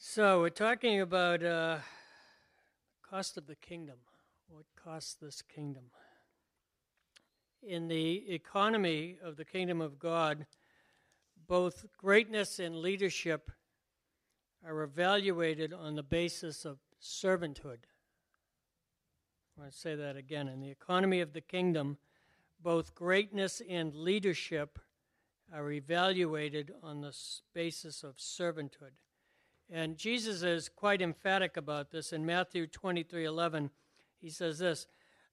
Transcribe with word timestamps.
So 0.00 0.42
we're 0.42 0.50
talking 0.50 1.00
about 1.00 1.42
uh, 1.42 1.78
cost 3.02 3.36
of 3.36 3.48
the 3.48 3.56
kingdom. 3.56 3.96
What 4.48 4.64
costs 4.76 5.14
this 5.14 5.42
kingdom? 5.42 5.90
In 7.64 7.88
the 7.88 8.32
economy 8.32 9.16
of 9.20 9.36
the 9.36 9.44
kingdom 9.44 9.80
of 9.80 9.98
God, 9.98 10.46
both 11.48 11.84
greatness 11.96 12.60
and 12.60 12.76
leadership 12.76 13.50
are 14.64 14.84
evaluated 14.84 15.72
on 15.72 15.96
the 15.96 16.04
basis 16.04 16.64
of 16.64 16.78
servanthood. 17.02 17.80
I 19.56 19.62
want 19.62 19.72
to 19.72 19.76
say 19.76 19.96
that 19.96 20.16
again. 20.16 20.46
In 20.46 20.60
the 20.60 20.70
economy 20.70 21.20
of 21.20 21.32
the 21.32 21.40
kingdom, 21.40 21.98
both 22.62 22.94
greatness 22.94 23.60
and 23.68 23.92
leadership 23.92 24.78
are 25.52 25.72
evaluated 25.72 26.72
on 26.84 27.00
the 27.00 27.12
basis 27.52 28.04
of 28.04 28.18
servanthood. 28.18 28.92
And 29.70 29.96
Jesus 29.96 30.42
is 30.42 30.68
quite 30.68 31.02
emphatic 31.02 31.56
about 31.56 31.90
this 31.90 32.12
in 32.12 32.24
Matthew 32.24 32.66
23 32.66 33.24
11. 33.24 33.70
He 34.20 34.30
says 34.30 34.58
this 34.58 34.86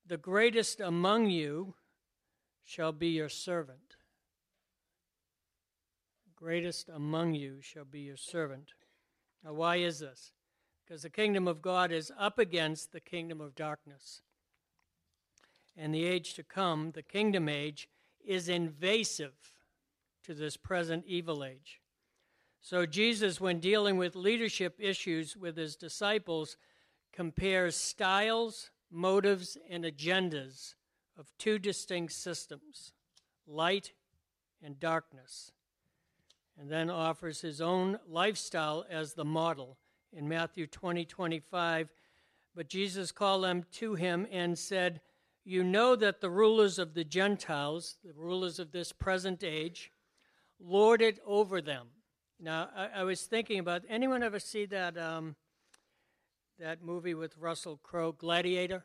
The 0.06 0.18
greatest 0.18 0.80
among 0.80 1.30
you 1.30 1.76
shall 2.64 2.92
be 2.92 3.10
your 3.10 3.30
servant. 3.30 3.96
greatest 6.36 6.90
among 6.90 7.34
you 7.34 7.60
shall 7.62 7.86
be 7.86 8.02
your 8.02 8.18
servant. 8.18 8.74
Now, 9.44 9.54
why 9.54 9.78
is 9.78 10.00
this? 10.00 10.32
Because 10.84 11.02
the 11.02 11.10
kingdom 11.10 11.48
of 11.48 11.62
God 11.62 11.92
is 11.92 12.12
up 12.20 12.38
against 12.38 12.92
the 12.92 13.00
kingdom 13.00 13.40
of 13.40 13.56
darkness. 13.56 14.22
And 15.78 15.94
the 15.94 16.06
age 16.06 16.34
to 16.36 16.44
come, 16.44 16.92
the 16.92 17.02
kingdom 17.02 17.48
age, 17.50 17.90
is 18.24 18.50
invasive 18.50 19.34
to 20.24 20.34
this 20.34 20.58
present 20.58 21.06
evil 21.08 21.44
age. 21.44 21.80
So, 22.66 22.88
Jesus, 22.88 23.40
when 23.40 23.60
dealing 23.60 23.96
with 23.98 24.16
leadership 24.16 24.78
issues 24.80 25.38
with 25.38 25.56
his 25.56 25.76
disciples, 25.76 26.58
compares 27.14 27.76
styles, 27.76 28.72
motives, 28.90 29.56
and 29.70 29.86
agendas 29.86 30.74
of 31.16 31.32
two 31.38 31.60
distinct 31.60 32.14
systems 32.14 32.92
light 33.46 33.94
and 34.64 34.80
darkness, 34.80 35.52
and 36.60 36.68
then 36.68 36.90
offers 36.90 37.40
his 37.40 37.62
own 37.62 38.00
lifestyle 38.10 38.84
as 38.90 39.14
the 39.14 39.24
model 39.24 39.78
in 40.12 40.28
Matthew 40.28 40.66
20 40.66 41.06
25. 41.06 41.90
But 42.56 42.68
Jesus 42.68 43.12
called 43.12 43.44
them 43.44 43.64
to 43.74 43.94
him 43.94 44.26
and 44.32 44.58
said, 44.58 45.02
You 45.44 45.64
know 45.64 45.96
that 45.98 46.20
the 46.20 46.32
rulers 46.32 46.80
of 46.80 46.96
the 46.96 47.04
Gentiles, 47.04 47.98
the 48.04 48.14
rulers 48.14 48.58
of 48.58 48.72
this 48.72 48.92
present 48.92 49.44
age, 49.44 49.92
lord 50.60 51.04
it 51.04 51.20
over 51.28 51.62
them 51.62 51.90
now, 52.40 52.70
I, 52.76 52.88
I, 53.00 53.04
was 53.04 53.22
thinking 53.22 53.60
about 53.60 53.84
anyone 53.88 54.22
ever 54.22 54.40
see 54.40 54.66
that 54.66 54.98
um, 54.98 55.36
that 56.60 56.84
movie 56.84 57.14
with 57.14 57.38
Russell 57.38 57.80
Crowe, 57.82 58.12
Gladiator? 58.12 58.84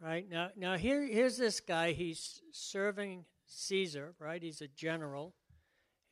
Right 0.00 0.28
now, 0.28 0.50
now 0.56 0.76
here 0.76 1.04
here's 1.04 1.36
this 1.36 1.58
guy. 1.58 1.92
He's 1.92 2.40
serving 2.52 3.24
Caesar, 3.46 4.14
right? 4.20 4.40
He's 4.40 4.60
a 4.60 4.68
general, 4.68 5.34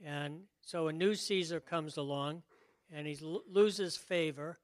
and 0.04 0.40
so 0.62 0.88
a 0.88 0.92
new 0.92 1.14
Caesar 1.14 1.60
comes 1.60 1.96
along, 1.96 2.42
and 2.92 3.06
he 3.06 3.16
lo- 3.20 3.42
loses 3.48 3.96
favor, 3.96 4.58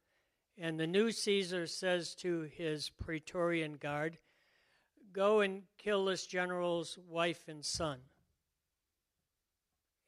and 0.59 0.81
the 0.81 0.87
new 0.87 1.13
Caesar 1.13 1.69
says 1.69 2.17
to 2.17 2.43
his 2.43 2.91
Praetorian 2.91 3.75
guard, 3.75 4.19
"Go 5.13 5.41
and 5.41 5.63
kill 5.79 6.07
this 6.07 6.27
general's 6.27 6.99
wife 6.99 7.47
and 7.47 7.65
son." 7.65 8.01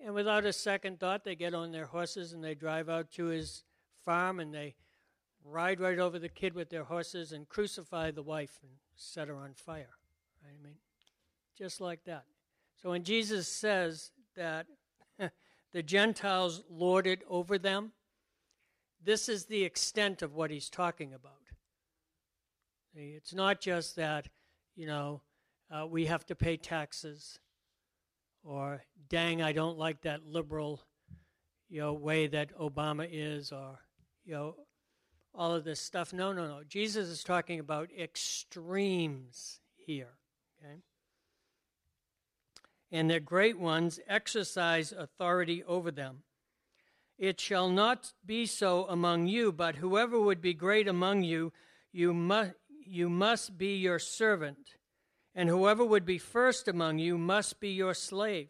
And 0.04 0.14
without 0.14 0.44
a 0.44 0.52
second 0.52 0.98
thought, 0.98 1.24
they 1.24 1.36
get 1.36 1.54
on 1.54 1.70
their 1.70 1.86
horses 1.86 2.32
and 2.32 2.42
they 2.42 2.54
drive 2.54 2.88
out 2.88 3.12
to 3.12 3.26
his 3.26 3.62
farm 4.04 4.40
and 4.40 4.52
they 4.52 4.74
ride 5.44 5.80
right 5.80 5.98
over 5.98 6.18
the 6.18 6.28
kid 6.28 6.54
with 6.54 6.70
their 6.70 6.84
horses 6.84 7.32
and 7.32 7.48
crucify 7.48 8.10
the 8.10 8.22
wife 8.22 8.58
and 8.62 8.72
set 8.96 9.28
her 9.28 9.36
on 9.36 9.54
fire. 9.54 9.90
Right? 10.42 10.54
I 10.58 10.62
mean, 10.64 10.74
just 11.56 11.80
like 11.80 12.04
that. 12.04 12.24
So 12.82 12.90
when 12.90 13.04
Jesus 13.04 13.46
says 13.46 14.10
that 14.34 14.66
the 15.72 15.82
Gentiles 15.82 16.64
lord 16.68 17.06
it 17.06 17.22
over 17.28 17.56
them, 17.56 17.92
this 19.04 19.28
is 19.28 19.44
the 19.44 19.64
extent 19.64 20.22
of 20.22 20.34
what 20.34 20.50
he's 20.50 20.68
talking 20.68 21.14
about. 21.14 21.32
It's 22.94 23.32
not 23.32 23.60
just 23.60 23.96
that, 23.96 24.28
you 24.76 24.86
know, 24.86 25.22
uh, 25.70 25.86
we 25.86 26.06
have 26.06 26.26
to 26.26 26.34
pay 26.34 26.56
taxes 26.56 27.38
or 28.44 28.82
dang, 29.08 29.42
I 29.42 29.52
don't 29.52 29.78
like 29.78 30.02
that 30.02 30.26
liberal, 30.26 30.80
you 31.68 31.80
know, 31.80 31.92
way 31.92 32.26
that 32.26 32.56
Obama 32.58 33.08
is, 33.10 33.52
or 33.52 33.78
you 34.24 34.34
know, 34.34 34.56
all 35.34 35.54
of 35.54 35.64
this 35.64 35.80
stuff. 35.80 36.12
No, 36.12 36.32
no, 36.32 36.46
no. 36.46 36.62
Jesus 36.66 37.08
is 37.08 37.24
talking 37.24 37.60
about 37.60 37.90
extremes 37.98 39.60
here. 39.76 40.14
Okay, 40.62 40.80
and 42.90 43.10
the 43.10 43.20
great 43.20 43.58
ones 43.58 43.98
exercise 44.06 44.92
authority 44.92 45.64
over 45.64 45.90
them. 45.90 46.22
It 47.18 47.40
shall 47.40 47.68
not 47.68 48.12
be 48.24 48.46
so 48.46 48.86
among 48.86 49.28
you, 49.28 49.52
but 49.52 49.76
whoever 49.76 50.20
would 50.20 50.40
be 50.40 50.54
great 50.54 50.88
among 50.88 51.22
you, 51.22 51.52
you 51.92 52.12
must 52.12 52.52
you 52.84 53.08
must 53.08 53.56
be 53.56 53.76
your 53.76 53.98
servant 53.98 54.74
and 55.34 55.48
whoever 55.48 55.84
would 55.84 56.04
be 56.04 56.18
first 56.18 56.68
among 56.68 56.98
you 56.98 57.16
must 57.16 57.60
be 57.60 57.70
your 57.70 57.94
slave. 57.94 58.48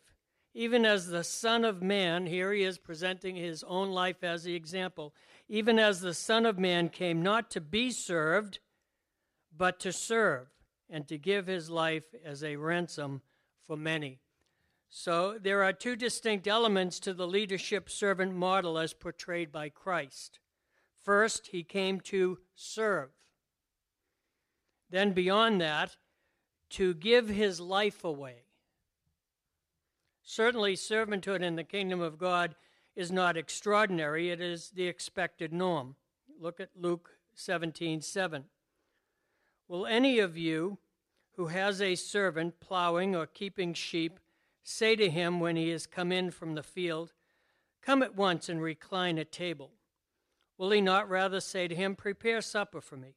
Even 0.55 0.85
as 0.85 1.07
the 1.07 1.25
Son 1.25 1.65
of 1.65 1.83
Man, 1.83 2.27
here 2.27 2.53
he 2.53 2.63
is 2.63 2.77
presenting 2.77 3.37
his 3.37 3.65
own 3.65 3.91
life 3.91 4.23
as 4.23 4.45
the 4.45 4.55
example, 4.55 5.15
even 5.49 5.79
as 5.79 6.01
the 6.01 6.13
Son 6.15 6.45
of 6.45 6.59
Man 6.59 6.89
came 6.89 7.23
not 7.23 7.51
to 7.51 7.61
be 7.61 7.91
served, 7.91 8.59
but 9.57 9.81
to 9.81 9.93
serve, 9.93 10.49
and 10.91 11.07
to 11.09 11.17
give 11.17 11.47
his 11.47 11.71
life 11.71 12.15
as 12.25 12.45
a 12.45 12.57
ransom 12.57 13.23
for 13.67 13.77
many. 13.77 14.19
So 14.91 15.39
there 15.41 15.63
are 15.63 15.73
two 15.73 15.97
distinct 15.97 16.47
elements 16.47 17.01
to 17.01 17.15
the 17.15 17.27
leadership 17.27 17.89
servant 17.89 18.35
model 18.35 18.79
as 18.79 18.93
portrayed 18.93 19.51
by 19.51 19.71
Christ. 19.71 20.39
First, 21.03 21.49
he 21.49 21.63
came 21.63 21.99
to 22.01 22.39
serve. 22.55 23.09
Then, 24.91 25.13
beyond 25.13 25.63
that, 25.63 25.97
to 26.73 26.95
give 26.95 27.29
his 27.29 27.61
life 27.61 28.05
away. 28.05 28.45
Certainly, 30.23 30.77
servanthood 30.77 31.43
in 31.43 31.57
the 31.57 31.65
kingdom 31.65 32.01
of 32.01 32.19
God 32.19 32.55
is 32.95 33.11
not 33.11 33.37
extraordinary, 33.37 34.31
it 34.31 34.41
is 34.41 34.71
the 34.71 34.87
expected 34.87 35.53
norm. 35.53 35.97
Look 36.41 36.61
at 36.61 36.71
Luke 36.75 37.11
17 37.35 38.01
7. 38.01 38.45
Will 39.69 39.87
any 39.87 40.19
of 40.19 40.37
you 40.37 40.79
who 41.37 41.47
has 41.47 41.81
a 41.81 41.95
servant 41.95 42.61
plowing 42.61 43.17
or 43.17 43.27
keeping 43.27 43.75
sheep 43.75 44.19
say 44.63 44.97
to 44.97 45.11
him 45.11 45.41
when 45.41 45.57
he 45.57 45.71
has 45.71 45.87
come 45.87 46.13
in 46.13 46.31
from 46.31 46.55
the 46.55 46.63
field, 46.63 47.13
Come 47.81 48.03
at 48.03 48.15
once 48.15 48.49
and 48.49 48.63
recline 48.63 49.19
at 49.19 49.33
table? 49.33 49.73
Will 50.57 50.71
he 50.71 50.81
not 50.81 51.09
rather 51.09 51.41
say 51.41 51.67
to 51.67 51.75
him, 51.75 51.97
Prepare 51.97 52.41
supper 52.41 52.81
for 52.81 52.97
me, 52.97 53.17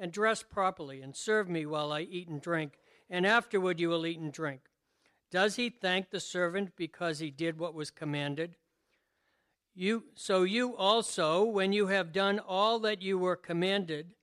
and 0.00 0.10
dress 0.10 0.42
properly, 0.42 1.00
and 1.02 1.14
serve 1.14 1.48
me 1.48 1.64
while 1.66 1.92
I 1.92 2.00
eat 2.00 2.28
and 2.28 2.40
drink? 2.40 2.72
and 3.10 3.26
afterward 3.26 3.80
you 3.80 3.88
will 3.88 4.06
eat 4.06 4.20
and 4.20 4.32
drink. 4.32 4.60
Does 5.30 5.56
he 5.56 5.68
thank 5.68 6.10
the 6.10 6.20
servant 6.20 6.70
because 6.76 7.18
he 7.18 7.30
did 7.30 7.58
what 7.58 7.74
was 7.74 7.90
commanded? 7.90 8.56
You, 9.74 10.04
so 10.14 10.44
you 10.44 10.76
also, 10.76 11.44
when 11.44 11.72
you 11.72 11.88
have 11.88 12.12
done 12.12 12.38
all 12.38 12.78
that 12.80 13.02
you 13.02 13.18
were 13.18 13.36
commanded, 13.36 14.14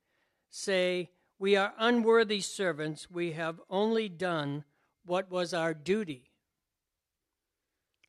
say, 0.50 1.12
We 1.38 1.56
are 1.56 1.74
unworthy 1.78 2.42
servants, 2.42 3.10
we 3.12 3.34
have 3.34 3.60
only 3.70 4.10
done 4.10 4.64
what 5.06 5.30
was 5.30 5.54
our 5.54 5.74
duty. 5.74 6.32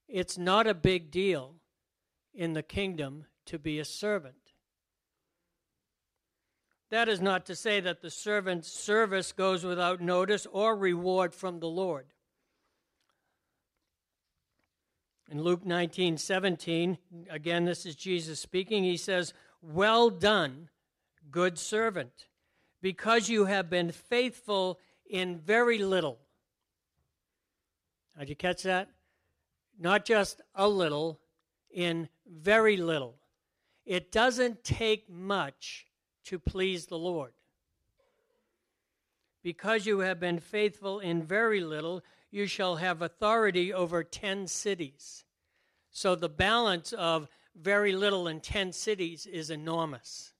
It's 0.08 0.38
not 0.38 0.66
a 0.66 0.74
big 0.74 1.10
deal 1.10 1.56
in 2.34 2.54
the 2.54 2.62
kingdom 2.62 3.26
to 3.46 3.58
be 3.58 3.78
a 3.78 3.84
servant. 3.84 4.47
That 6.90 7.08
is 7.08 7.20
not 7.20 7.44
to 7.46 7.56
say 7.56 7.80
that 7.80 8.00
the 8.00 8.10
servant's 8.10 8.70
service 8.70 9.32
goes 9.32 9.64
without 9.64 10.00
notice 10.00 10.46
or 10.50 10.74
reward 10.74 11.34
from 11.34 11.60
the 11.60 11.68
Lord. 11.68 12.06
In 15.30 15.42
Luke 15.42 15.66
19 15.66 16.16
17, 16.16 16.96
again, 17.28 17.66
this 17.66 17.84
is 17.84 17.94
Jesus 17.94 18.40
speaking. 18.40 18.84
He 18.84 18.96
says, 18.96 19.34
Well 19.60 20.08
done, 20.08 20.70
good 21.30 21.58
servant, 21.58 22.28
because 22.80 23.28
you 23.28 23.44
have 23.44 23.68
been 23.68 23.92
faithful 23.92 24.78
in 25.10 25.38
very 25.38 25.78
little. 25.78 26.18
Did 28.18 28.30
you 28.30 28.36
catch 28.36 28.62
that? 28.62 28.88
Not 29.78 30.06
just 30.06 30.40
a 30.54 30.66
little, 30.66 31.20
in 31.70 32.08
very 32.26 32.78
little. 32.78 33.16
It 33.84 34.10
doesn't 34.10 34.64
take 34.64 35.08
much 35.08 35.87
to 36.24 36.38
please 36.38 36.86
the 36.86 36.98
Lord. 36.98 37.32
Because 39.42 39.86
you 39.86 40.00
have 40.00 40.20
been 40.20 40.40
faithful 40.40 41.00
in 41.00 41.22
very 41.22 41.60
little, 41.60 42.02
you 42.30 42.46
shall 42.46 42.76
have 42.76 43.02
authority 43.02 43.72
over 43.72 44.02
ten 44.04 44.46
cities. 44.46 45.24
So 45.90 46.14
the 46.14 46.28
balance 46.28 46.92
of 46.92 47.28
very 47.60 47.92
little 47.92 48.28
in 48.28 48.40
10 48.40 48.72
cities 48.72 49.26
is 49.26 49.50
enormous. 49.50 50.32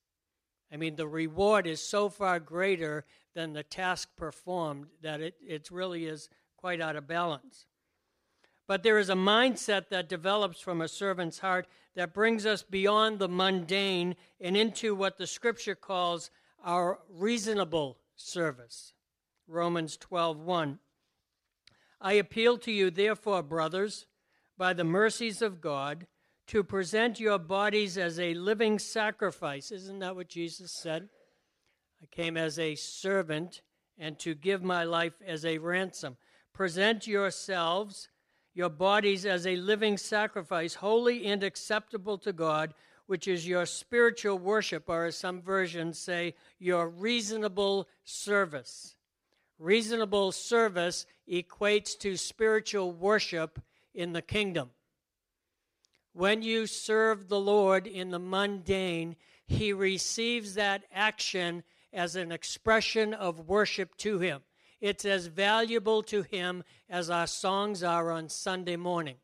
I 0.73 0.77
mean, 0.77 0.97
the 0.97 1.09
reward 1.09 1.67
is 1.67 1.81
so 1.81 2.09
far 2.09 2.39
greater 2.39 3.05
than 3.35 3.53
the 3.53 3.63
task 3.63 4.11
performed 4.17 4.87
that 5.03 5.21
it, 5.21 5.35
it 5.41 5.71
really 5.71 6.07
is 6.07 6.29
quite 6.57 6.81
out 6.81 6.97
of 6.97 7.07
balance. 7.07 7.67
But 8.69 8.83
there 8.83 8.99
is 8.99 9.09
a 9.09 9.15
mindset 9.15 9.89
that 9.89 10.11
develops 10.11 10.61
from 10.61 10.83
a 10.83 10.89
servant's 10.89 11.39
heart 11.39 11.67
that 11.97 12.13
brings 12.13 12.45
us 12.45 12.63
beyond 12.63 13.19
the 13.19 13.29
mundane 13.29 14.15
and 14.41 14.57
into 14.57 14.95
what 14.95 15.17
the 15.17 15.27
scripture 15.27 15.75
calls 15.75 16.31
our 16.63 17.01
reasonable 17.09 17.99
service. 18.15 18.93
Romans 19.47 19.97
12:1 19.97 20.79
I 22.01 22.13
appeal 22.13 22.59
to 22.59 22.71
you 22.71 22.91
therefore 22.91 23.43
brothers 23.43 24.07
by 24.59 24.75
the 24.75 24.85
mercies 24.85 25.41
of 25.41 25.63
God 25.63 26.07
to 26.49 26.63
present 26.63 27.19
your 27.19 27.39
bodies 27.39 27.97
as 27.97 28.21
a 28.21 28.35
living 28.35 28.79
sacrifice. 28.79 29.71
Isn't 29.71 30.01
that 30.01 30.15
what 30.15 30.29
Jesus 30.29 30.73
said? 30.73 31.09
I 32.03 32.07
came 32.07 32.37
as 32.37 32.59
a 32.59 32.75
servant 32.75 33.63
and 33.97 34.19
to 34.19 34.35
give 34.35 34.63
my 34.63 34.85
life 34.85 35.15
as 35.25 35.45
a 35.45 35.59
ransom. 35.59 36.19
Present 36.53 37.07
yourselves, 37.07 38.09
your 38.59 38.69
bodies 38.69 39.25
as 39.25 39.47
a 39.47 39.55
living 39.55 39.97
sacrifice, 39.97 40.75
holy 40.75 41.27
and 41.27 41.45
acceptable 41.45 42.19
to 42.19 42.33
God, 42.33 42.75
which 43.07 43.29
is 43.29 43.47
your 43.47 43.65
spiritual 43.65 44.37
worship, 44.37 44.89
or 44.89 45.05
as 45.05 45.17
some 45.17 45.41
versions 45.41 45.97
say, 45.97 46.35
your 46.59 46.89
reasonable 46.89 47.87
service. 48.03 48.97
Reasonable 49.61 50.33
service 50.33 51.07
equates 51.31 51.97
to 52.01 52.17
spiritual 52.17 52.91
worship 52.91 53.61
in 53.95 54.13
the 54.13 54.23
kingdom. 54.23 54.71
When 56.13 56.43
you 56.43 56.67
serve 56.67 57.29
the 57.29 57.39
Lord 57.39 57.87
in 57.87 58.11
the 58.11 58.19
mundane, 58.19 59.15
he 59.47 59.73
receives 59.73 60.55
that 60.55 60.83
action 60.93 61.63
as 61.93 62.17
an 62.17 62.33
expression 62.33 63.15
of 63.15 63.47
worship 63.47 63.97
to 63.99 64.19
him. 64.19 64.41
It's 64.81 65.05
as 65.05 65.27
valuable 65.27 66.03
to 66.05 66.23
him 66.23 66.63
as 66.89 67.11
our 67.11 67.27
songs 67.27 67.83
are 67.83 68.11
on 68.11 68.29
Sunday 68.29 68.77
morning. 68.77 69.17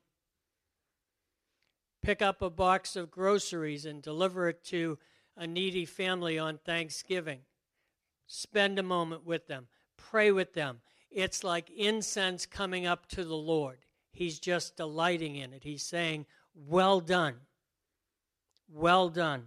Pick 2.03 2.21
up 2.21 2.43
a 2.43 2.51
box 2.51 2.97
of 2.97 3.11
groceries 3.11 3.87
and 3.87 4.03
deliver 4.03 4.49
it 4.49 4.65
to 4.65 4.99
a 5.37 5.47
needy 5.47 5.85
family 5.85 6.39
on 6.39 6.59
Thanksgiving. 6.59 7.41
Spend 8.27 8.79
a 8.79 8.83
moment 8.83 9.25
with 9.25 9.47
them, 9.47 9.69
pray 9.97 10.31
with 10.33 10.55
them. 10.55 10.81
It's 11.11 11.45
like 11.45 11.71
incense 11.71 12.47
coming 12.47 12.87
up 12.87 13.07
to 13.11 13.25
the 13.25 13.37
Lord. 13.37 13.79
He's 14.13 14.39
just 14.39 14.77
delighting 14.77 15.37
in 15.37 15.53
it. 15.53 15.63
He's 15.63 15.83
saying, 15.83 16.27
Well 16.55 17.01
done. 17.01 17.37
Well 18.69 19.09
done. 19.09 19.47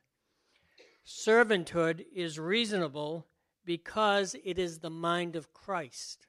Servanthood 1.05 2.05
is 2.13 2.39
reasonable 2.39 3.27
because 3.65 4.35
it 4.43 4.57
is 4.57 4.79
the 4.79 4.89
mind 4.89 5.35
of 5.35 5.53
Christ, 5.53 6.27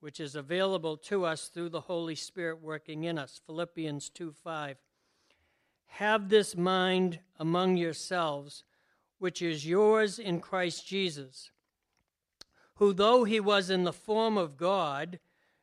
which 0.00 0.20
is 0.20 0.34
available 0.34 0.96
to 0.96 1.24
us 1.24 1.48
through 1.48 1.70
the 1.70 1.82
Holy 1.82 2.14
Spirit 2.14 2.60
working 2.60 3.04
in 3.04 3.18
us. 3.18 3.40
Philippians 3.46 4.08
2 4.10 4.32
5. 4.32 4.78
Have 5.86 6.28
this 6.28 6.56
mind 6.56 7.20
among 7.38 7.76
yourselves 7.76 8.64
which 9.22 9.40
is 9.40 9.64
yours 9.64 10.18
in 10.18 10.40
Christ 10.40 10.84
Jesus, 10.84 11.52
who, 12.76 12.92
though 12.92 13.22
he 13.22 13.38
was 13.38 13.70
in 13.70 13.84
the 13.84 13.92
form 13.92 14.36
of 14.36 14.56
God, 14.56 15.20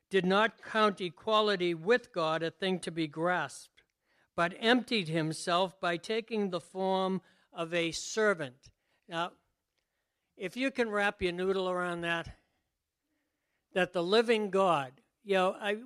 did 0.10 0.26
not 0.26 0.64
count 0.64 1.02
equality 1.02 1.74
with 1.74 2.14
God 2.14 2.42
a 2.42 2.52
thing 2.52 2.80
to 2.80 2.90
be 2.90 3.06
grasped, 3.06 3.79
but 4.40 4.54
emptied 4.62 5.10
himself 5.10 5.78
by 5.82 5.98
taking 5.98 6.50
the 6.50 6.62
form 6.62 7.20
of 7.52 7.74
a 7.74 7.92
servant. 7.92 8.70
Now, 9.10 9.34
if 10.38 10.56
you 10.56 10.72
can 10.72 10.90
wrap 10.90 11.22
your 11.22 11.34
noodle 11.34 11.70
around 11.70 12.00
that, 12.02 12.30
that 13.74 13.92
the 13.92 14.02
living 14.02 14.50
God, 14.50 14.94
you 15.26 15.34
know, 15.34 15.58
I, 15.60 15.80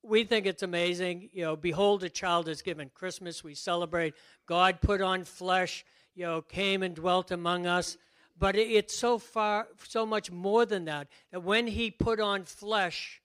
we 0.00 0.22
think 0.22 0.46
it's 0.46 0.62
amazing. 0.62 1.28
You 1.32 1.42
know, 1.42 1.56
behold, 1.56 2.04
a 2.04 2.08
child 2.08 2.46
is 2.48 2.62
given. 2.62 2.88
Christmas, 2.94 3.42
we 3.42 3.56
celebrate. 3.56 4.14
God 4.46 4.80
put 4.80 5.00
on 5.00 5.24
flesh 5.24 5.84
you 6.14 6.26
know, 6.26 6.42
came 6.42 6.84
and 6.84 6.94
dwelt 6.94 7.32
among 7.32 7.66
us. 7.66 7.96
But 8.38 8.54
it's 8.54 8.96
so 8.96 9.18
far, 9.18 9.66
so 9.88 10.06
much 10.06 10.30
more 10.30 10.64
than 10.66 10.84
that. 10.84 11.08
That 11.32 11.42
when 11.42 11.66
he 11.66 11.90
put 11.90 12.20
on 12.20 12.44
flesh, 12.44 13.19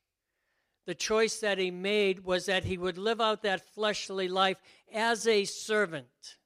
the 0.85 0.95
choice 0.95 1.39
that 1.39 1.57
he 1.57 1.71
made 1.71 2.23
was 2.23 2.45
that 2.45 2.65
he 2.65 2.77
would 2.77 2.97
live 2.97 3.19
out 3.19 3.41
that 3.41 3.73
fleshly 3.73 4.27
life 4.27 4.61
as 4.93 5.27
a 5.27 5.45
servant. 5.45 6.37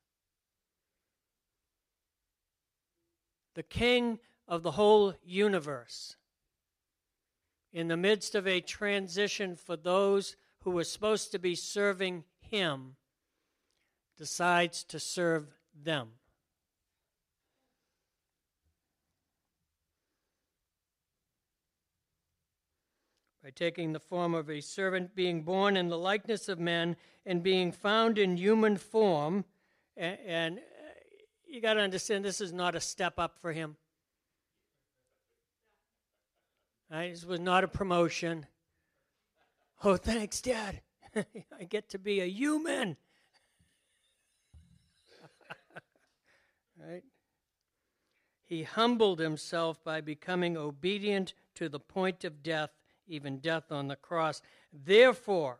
The 3.55 3.63
king 3.63 4.19
of 4.47 4.63
the 4.63 4.71
whole 4.71 5.13
universe. 5.23 6.15
In 7.73 7.87
the 7.87 7.97
midst 7.97 8.33
of 8.33 8.47
a 8.47 8.61
transition 8.61 9.55
for 9.55 9.75
those 9.75 10.35
who 10.61 10.71
were 10.71 10.83
supposed 10.83 11.31
to 11.31 11.39
be 11.39 11.55
serving 11.55 12.23
him, 12.39 12.95
decides 14.17 14.83
to 14.85 14.99
serve 14.99 15.47
them. 15.73 16.18
By 23.49 23.53
taking 23.55 23.93
the 23.93 23.99
form 23.99 24.35
of 24.35 24.47
a 24.47 24.61
servant, 24.61 25.15
being 25.15 25.41
born 25.41 25.75
in 25.75 25.87
the 25.87 25.97
likeness 25.97 26.47
of 26.49 26.59
men, 26.59 26.95
and 27.25 27.41
being 27.41 27.71
found 27.71 28.19
in 28.19 28.37
human 28.37 28.77
form. 28.77 29.43
And, 29.97 30.17
and 30.23 30.57
uh, 30.59 30.61
you 31.47 31.59
got 31.59 31.73
to 31.73 31.79
understand, 31.79 32.23
this 32.23 32.41
is 32.41 32.53
not 32.53 32.75
a 32.75 32.79
step 32.79 33.17
up 33.17 33.39
for 33.39 33.51
him. 33.51 33.75
Right? 36.91 37.11
This 37.11 37.25
was 37.25 37.39
not 37.39 37.63
a 37.63 37.67
promotion. 37.67 38.45
Oh, 39.83 39.97
thanks, 39.97 40.41
Dad. 40.41 40.81
I 41.15 41.63
get 41.67 41.89
to 41.89 41.97
be 41.97 42.19
a 42.19 42.25
human. 42.25 42.97
right? 46.79 47.03
He 48.45 48.61
humbled 48.61 49.19
himself 49.19 49.83
by 49.83 50.01
becoming 50.01 50.55
obedient 50.55 51.33
to 51.55 51.67
the 51.67 51.79
point 51.79 52.23
of 52.23 52.43
death, 52.43 52.69
even 53.09 53.39
death 53.39 53.71
on 53.71 53.87
the 53.87 53.95
cross. 53.95 54.41
Therefore, 54.71 55.59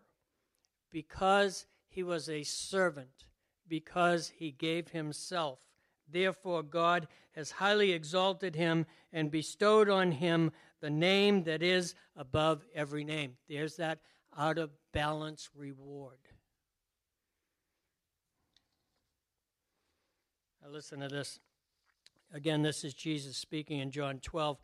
because 0.91 1.65
he 1.89 2.03
was 2.03 2.29
a 2.29 2.43
servant, 2.43 3.25
because 3.67 4.29
he 4.37 4.51
gave 4.51 4.89
himself, 4.89 5.59
therefore 6.07 6.63
God 6.63 7.07
has 7.31 7.51
highly 7.51 7.91
exalted 7.91 8.55
him 8.55 8.85
and 9.11 9.31
bestowed 9.31 9.89
on 9.89 10.11
him 10.13 10.51
the 10.81 10.89
name 10.89 11.43
that 11.43 11.61
is 11.61 11.95
above 12.15 12.65
every 12.73 13.03
name. 13.03 13.33
There's 13.47 13.75
that 13.77 13.99
out 14.37 14.57
of 14.57 14.71
balance 14.93 15.49
reward. 15.55 16.17
Now, 20.61 20.69
listen 20.69 20.99
to 20.99 21.07
this. 21.07 21.39
Again, 22.33 22.61
this 22.61 22.83
is 22.83 22.93
Jesus 22.93 23.37
speaking 23.37 23.79
in 23.79 23.91
John 23.91 24.19
12. 24.19 24.57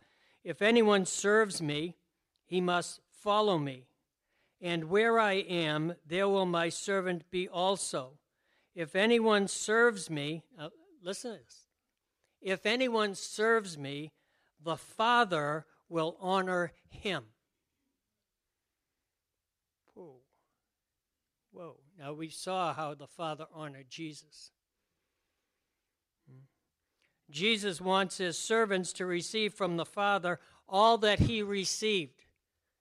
If 0.44 0.62
anyone 0.62 1.06
serves 1.06 1.62
me, 1.62 1.96
he 2.46 2.62
must 2.62 3.02
follow 3.10 3.58
me. 3.58 3.88
And 4.62 4.86
where 4.86 5.20
I 5.20 5.34
am, 5.34 5.96
there 6.06 6.30
will 6.30 6.46
my 6.46 6.70
servant 6.70 7.30
be 7.30 7.48
also. 7.48 8.14
If 8.74 8.96
anyone 8.96 9.48
serves 9.48 10.10
me, 10.10 10.44
uh, 10.60 10.70
listen 11.04 11.34
to 11.34 11.38
this. 11.44 11.68
If 12.42 12.66
anyone 12.66 13.16
serves 13.16 13.78
me, 13.78 14.12
the 14.64 14.78
Father 14.78 15.66
will 15.90 16.18
honor 16.20 16.74
him. 16.90 17.24
Whoa. 19.94 20.18
Whoa. 21.52 21.78
Now 21.98 22.14
we 22.14 22.30
saw 22.30 22.74
how 22.74 22.94
the 22.94 23.08
Father 23.08 23.46
honored 23.54 23.90
Jesus. 23.90 24.52
Hmm. 26.30 26.42
Jesus 27.30 27.80
wants 27.80 28.18
his 28.18 28.38
servants 28.38 28.94
to 28.94 29.06
receive 29.06 29.54
from 29.54 29.78
the 29.78 29.86
Father 29.86 30.40
all 30.68 30.98
that 31.00 31.20
he 31.20 31.42
received. 31.42 32.25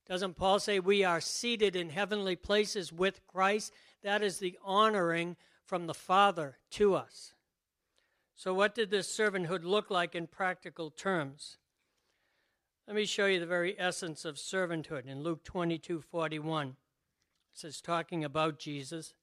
Doesn't 0.07 0.37
Paul 0.37 0.59
say 0.59 0.81
we 0.81 1.03
are 1.03 1.21
seated 1.21 1.75
in 1.75 1.89
heavenly 1.89 2.37
places 2.37 2.93
with 2.93 3.27
Christ? 3.27 3.73
That 4.03 4.23
is 4.23 4.39
the 4.39 4.59
honoring 4.63 5.37
from 5.65 5.87
the 5.87 5.95
Father 5.95 6.59
to 6.73 6.95
us. 6.95 7.33
So, 8.37 8.53
what 8.53 8.75
did 8.75 8.91
this 8.91 9.09
servanthood 9.09 9.65
look 9.65 9.91
like 9.91 10.15
in 10.15 10.27
practical 10.27 10.91
terms? 10.91 11.57
Let 12.87 12.97
me 12.97 13.07
show 13.07 13.27
you 13.27 13.41
the 13.41 13.47
very 13.47 13.79
essence 13.79 14.27
of 14.27 14.37
servanthood 14.37 15.07
in 15.07 15.23
Luke 15.23 15.43
22 15.45 16.03
41. 16.03 16.69
It 16.69 16.75
says, 17.55 17.81
talking 17.81 18.25
about 18.25 18.59
Jesus 18.59 19.15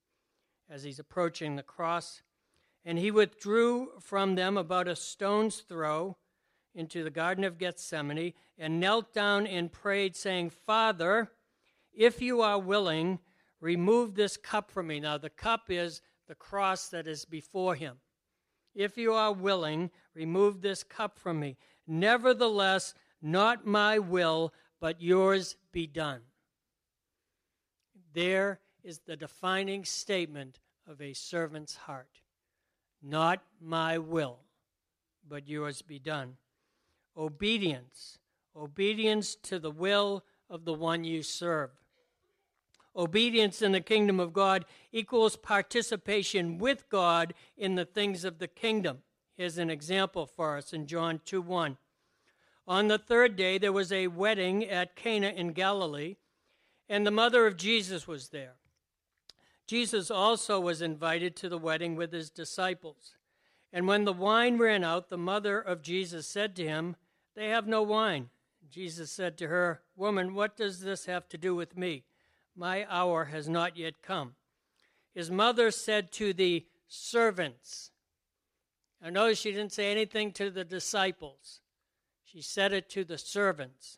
as 0.70 0.84
he's 0.84 1.00
approaching 1.00 1.56
the 1.58 1.64
cross. 1.64 2.24
And 2.84 2.98
he 2.98 3.12
withdrew 3.12 3.90
from 4.00 4.34
them 4.34 4.58
about 4.58 4.88
a 4.88 4.96
stone's 4.96 5.58
throw 5.58 6.18
into 6.74 7.04
the 7.04 7.10
Garden 7.10 7.44
of 7.44 7.58
Gethsemane 7.58 8.34
and 8.58 8.80
knelt 8.80 9.14
down 9.14 9.46
and 9.48 9.72
prayed, 9.72 10.16
saying, 10.16 10.52
Father, 10.52 11.32
if 11.94 12.22
you 12.22 12.42
are 12.42 12.60
willing, 12.60 13.20
remove 13.60 14.16
this 14.16 14.38
cup 14.38 14.72
from 14.72 14.88
me. 14.88 15.00
Now, 15.00 15.18
the 15.18 15.30
cup 15.30 15.70
is 15.70 16.02
the 16.28 16.36
cross 16.36 16.88
that 16.90 17.08
is 17.08 17.26
before 17.26 17.76
him. 17.76 17.98
If 18.74 18.98
you 18.98 19.14
are 19.14 19.34
willing, 19.34 19.92
remove 20.14 20.62
this 20.62 20.84
cup 20.84 21.20
from 21.20 21.40
me. 21.40 21.58
Nevertheless, 21.86 22.94
not 23.22 23.66
my 23.66 24.00
will, 24.00 24.54
but 24.80 25.02
yours 25.02 25.58
be 25.72 25.88
done. 25.88 26.22
There 28.14 28.60
is 28.84 29.00
the 29.00 29.18
defining 29.18 29.86
statement 29.86 30.60
of 30.88 31.02
a 31.02 31.14
servant's 31.14 31.76
heart. 31.76 32.22
Not 33.02 33.44
my 33.62 33.98
will, 33.98 34.40
but 35.28 35.48
yours 35.48 35.82
be 35.82 36.00
done. 36.00 36.38
Obedience. 37.18 38.20
Obedience 38.56 39.36
to 39.36 39.60
the 39.60 39.72
will 39.72 40.24
of 40.50 40.66
the 40.66 40.74
one 40.74 41.04
you 41.04 41.24
serve. 41.24 41.72
Obedience 42.96 43.62
in 43.62 43.72
the 43.72 43.82
kingdom 43.82 44.20
of 44.20 44.34
God 44.34 44.66
equals 44.92 45.38
participation 45.38 46.58
with 46.58 46.90
God 46.90 47.34
in 47.56 47.76
the 47.76 47.86
things 47.86 48.26
of 48.26 48.40
the 48.40 48.48
kingdom. 48.48 49.00
Here's 49.38 49.58
an 49.58 49.70
example 49.70 50.26
for 50.26 50.58
us 50.58 50.74
in 50.74 50.88
John 50.88 51.22
2 51.26 51.42
1. 51.42 51.78
On 52.68 52.88
the 52.88 52.98
third 52.98 53.36
day, 53.36 53.58
there 53.58 53.72
was 53.72 53.92
a 53.92 54.08
wedding 54.08 54.66
at 54.66 54.96
Cana 54.96 55.30
in 55.30 55.54
Galilee, 55.54 56.18
and 56.90 57.08
the 57.08 57.12
mother 57.12 57.48
of 57.48 57.58
Jesus 57.58 58.08
was 58.08 58.30
there. 58.30 58.56
Jesus 59.68 60.12
also 60.12 60.60
was 60.60 60.82
invited 60.82 61.36
to 61.38 61.50
the 61.50 61.58
wedding 61.58 61.96
with 61.96 62.12
his 62.12 62.30
disciples. 62.30 63.16
And 63.74 63.88
when 63.88 64.04
the 64.04 64.14
wine 64.14 64.58
ran 64.58 64.84
out, 64.84 65.10
the 65.10 65.18
mother 65.18 65.60
of 65.60 65.82
Jesus 65.82 66.28
said 66.28 66.56
to 66.58 66.68
him, 66.68 66.96
They 67.36 67.50
have 67.50 67.68
no 67.68 67.82
wine. 67.82 68.30
Jesus 68.70 69.12
said 69.12 69.38
to 69.38 69.48
her, 69.48 69.82
Woman, 69.96 70.34
what 70.34 70.58
does 70.58 70.82
this 70.82 71.06
have 71.06 71.28
to 71.30 71.38
do 71.38 71.56
with 71.56 71.78
me? 71.78 72.04
My 72.56 72.86
hour 72.90 73.26
has 73.26 73.48
not 73.48 73.78
yet 73.78 74.02
come. 74.02 74.36
His 75.14 75.32
mother 75.32 75.72
said 75.72 76.12
to 76.14 76.34
the 76.34 76.66
servants, 76.88 77.92
I 79.02 79.10
notice 79.10 79.40
she 79.40 79.52
didn't 79.52 79.74
say 79.74 79.92
anything 79.92 80.32
to 80.34 80.50
the 80.50 80.64
disciples. 80.64 81.62
She 82.24 82.42
said 82.42 82.72
it 82.72 82.90
to 82.92 83.04
the 83.04 83.18
servants 83.18 83.98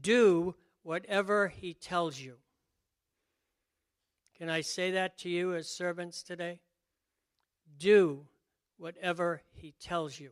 Do 0.00 0.54
whatever 0.82 1.48
he 1.48 1.74
tells 1.74 2.20
you. 2.20 2.36
Can 4.36 4.48
I 4.48 4.60
say 4.60 4.90
that 4.92 5.18
to 5.18 5.28
you 5.28 5.54
as 5.54 5.68
servants 5.68 6.22
today? 6.22 6.60
Do 7.78 8.26
whatever 8.82 9.42
he 9.52 9.72
tells 9.80 10.18
you. 10.18 10.30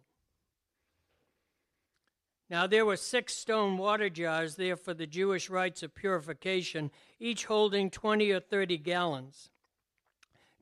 Now, 2.50 2.66
there 2.66 2.85
were 2.85 2.97
six 2.97 3.33
stone 3.37 3.78
water 3.78 4.11
jars 4.11 4.57
there 4.57 4.76
for 4.76 4.92
the 4.92 5.07
Jewish 5.07 5.49
rites 5.49 5.85
of 5.85 5.95
purification, 5.95 6.90
each 7.21 7.45
holding 7.45 7.90
20 7.90 8.33
or 8.33 8.40
30 8.40 8.76
gallons. 8.78 9.50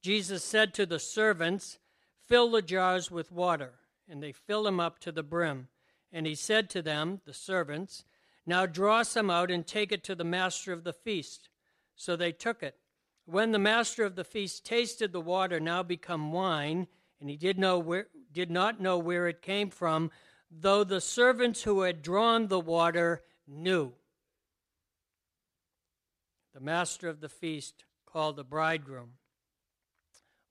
Jesus 0.03 0.45
said 0.45 0.75
to 0.75 0.85
the 0.85 0.99
servants, 0.99 1.79
Fill 2.27 2.51
the 2.51 2.61
jars 2.61 3.11
with 3.11 3.33
water. 3.33 3.73
And 4.07 4.23
they 4.23 4.33
filled 4.33 4.67
them 4.67 4.81
up 4.81 4.99
to 5.01 5.11
the 5.11 5.23
brim. 5.23 5.69
And 6.13 6.27
he 6.27 6.35
said 6.35 6.69
to 6.71 6.83
them, 6.83 7.23
the 7.25 7.33
servants, 7.33 8.05
Now 8.45 8.67
draw 8.67 9.03
some 9.03 9.31
out 9.31 9.51
and 9.51 9.67
take 9.67 9.93
it 9.93 10.05
to 10.05 10.15
the 10.15 10.25
master 10.25 10.75
of 10.75 10.85
the 10.85 10.93
feast. 10.93 11.49
So 11.97 12.17
they 12.17 12.33
took 12.33 12.63
it. 12.63 12.77
When 13.25 13.53
the 13.53 13.59
master 13.59 14.05
of 14.05 14.15
the 14.15 14.25
feast 14.25 14.67
tasted 14.67 15.13
the 15.13 15.23
water 15.23 15.59
now 15.59 15.83
become 15.83 16.33
wine, 16.33 16.87
and 17.21 17.29
he 17.29 17.37
did, 17.37 17.59
know 17.59 17.79
where, 17.79 18.09
did 18.33 18.51
not 18.51 18.81
know 18.81 18.99
where 18.99 19.27
it 19.27 19.43
came 19.43 19.71
from, 19.71 20.11
though 20.51 20.85
the 20.85 21.01
servants 21.01 21.63
who 21.63 21.83
had 21.83 22.03
drawn 22.03 22.49
the 22.49 22.61
water 22.61 23.23
knew. 23.47 23.93
The 26.55 26.61
master 26.61 27.09
of 27.09 27.21
the 27.21 27.29
feast 27.29 27.85
called 28.07 28.37
the 28.37 28.45
bridegroom. 28.45 29.15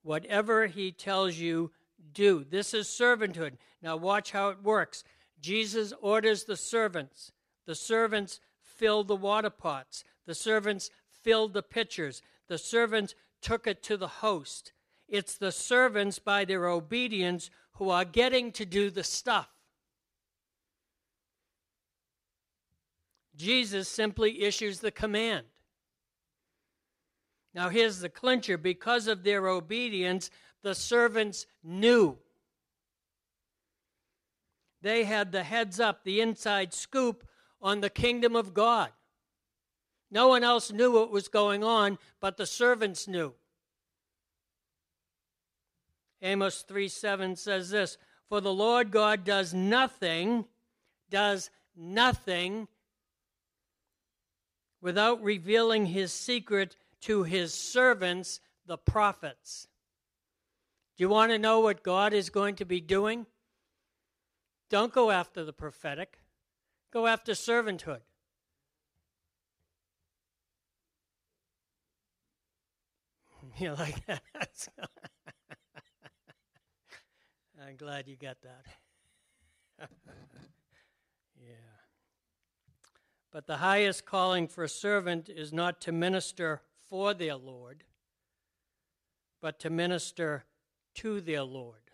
Whatever 0.04 0.68
he 0.68 0.92
tells 0.92 1.36
you, 1.36 1.72
do. 2.14 2.46
This 2.50 2.74
is 2.74 2.88
servanthood. 2.88 3.54
Now, 3.82 3.98
watch 3.98 4.32
how 4.32 4.50
it 4.50 4.64
works. 4.64 5.04
Jesus 5.40 5.94
orders 6.02 6.44
the 6.44 6.56
servants. 6.56 7.32
The 7.66 7.76
servants 7.76 8.40
fill 8.62 9.04
the 9.04 9.16
water 9.16 9.50
pots. 9.50 10.04
The 10.26 10.36
servants 10.36 10.90
filled 11.10 11.54
the 11.54 11.64
pitchers. 11.64 12.22
The 12.48 12.58
servants 12.58 13.16
took 13.42 13.68
it 13.68 13.84
to 13.84 13.98
the 13.98 14.08
host. 14.08 14.72
It's 15.08 15.38
the 15.38 15.52
servants, 15.52 16.20
by 16.20 16.46
their 16.46 16.68
obedience, 16.68 17.50
who 17.74 17.90
are 17.90 18.06
getting 18.06 18.52
to 18.54 18.66
do 18.66 18.90
the 18.90 19.04
stuff. 19.04 19.50
Jesus 23.36 23.88
simply 23.88 24.42
issues 24.42 24.80
the 24.80 24.92
command. 24.92 25.46
Now, 27.54 27.70
here's 27.70 28.00
the 28.00 28.10
clincher 28.10 28.58
because 28.58 29.08
of 29.08 29.24
their 29.24 29.48
obedience, 29.48 30.30
the 30.64 30.76
servants 30.76 31.46
knew. 31.64 32.18
They 34.82 35.06
had 35.06 35.32
the 35.32 35.44
heads 35.44 35.80
up, 35.80 36.04
the 36.04 36.22
inside 36.22 36.74
scoop 36.74 37.28
on 37.62 37.82
the 37.82 37.90
kingdom 37.90 38.36
of 38.36 38.54
God. 38.54 38.92
No 40.10 40.28
one 40.28 40.44
else 40.44 40.72
knew 40.72 40.92
what 40.92 41.12
was 41.12 41.28
going 41.28 41.64
on, 41.64 41.98
but 42.20 42.38
the 42.38 42.46
servants 42.46 43.08
knew. 43.08 43.34
Amos 46.22 46.64
3 46.64 46.88
7 46.88 47.36
says 47.36 47.70
this 47.70 47.98
For 48.30 48.42
the 48.42 48.54
Lord 48.54 48.92
God 48.92 49.24
does 49.24 49.54
nothing, 49.54 50.46
does 51.10 51.50
nothing 51.76 52.68
without 54.82 55.24
revealing 55.24 55.88
his 55.88 56.14
secret 56.14 56.76
to 57.02 57.24
his 57.24 57.54
servants, 57.54 58.40
the 58.66 58.78
prophets. 58.78 59.68
Do 60.98 61.04
you 61.04 61.10
want 61.10 61.32
to 61.32 61.40
know 61.40 61.60
what 61.60 61.84
God 61.84 62.14
is 62.14 62.30
going 62.30 62.56
to 62.56 62.66
be 62.66 62.82
doing? 62.82 63.26
Don't 64.70 64.92
go 64.92 65.12
after 65.12 65.46
the 65.46 65.54
prophetic, 65.54 66.20
go 66.92 67.08
after 67.08 67.34
servanthood. 67.34 68.02
You 73.60 73.74
like 73.74 74.06
that? 74.06 74.22
I'm 77.68 77.76
glad 77.76 78.08
you 78.08 78.16
got 78.16 78.38
that. 78.44 78.66
yeah. 81.38 81.50
But 83.30 83.46
the 83.46 83.58
highest 83.58 84.06
calling 84.06 84.48
for 84.48 84.64
a 84.64 84.70
servant 84.70 85.28
is 85.28 85.52
not 85.52 85.82
to 85.82 85.92
minister 85.92 86.62
for 86.90 87.14
their 87.14 87.36
Lord, 87.36 87.84
but 89.42 89.60
to 89.60 89.70
minister 89.70 90.46
to 90.96 91.20
their 91.20 91.44
Lord. 91.44 91.92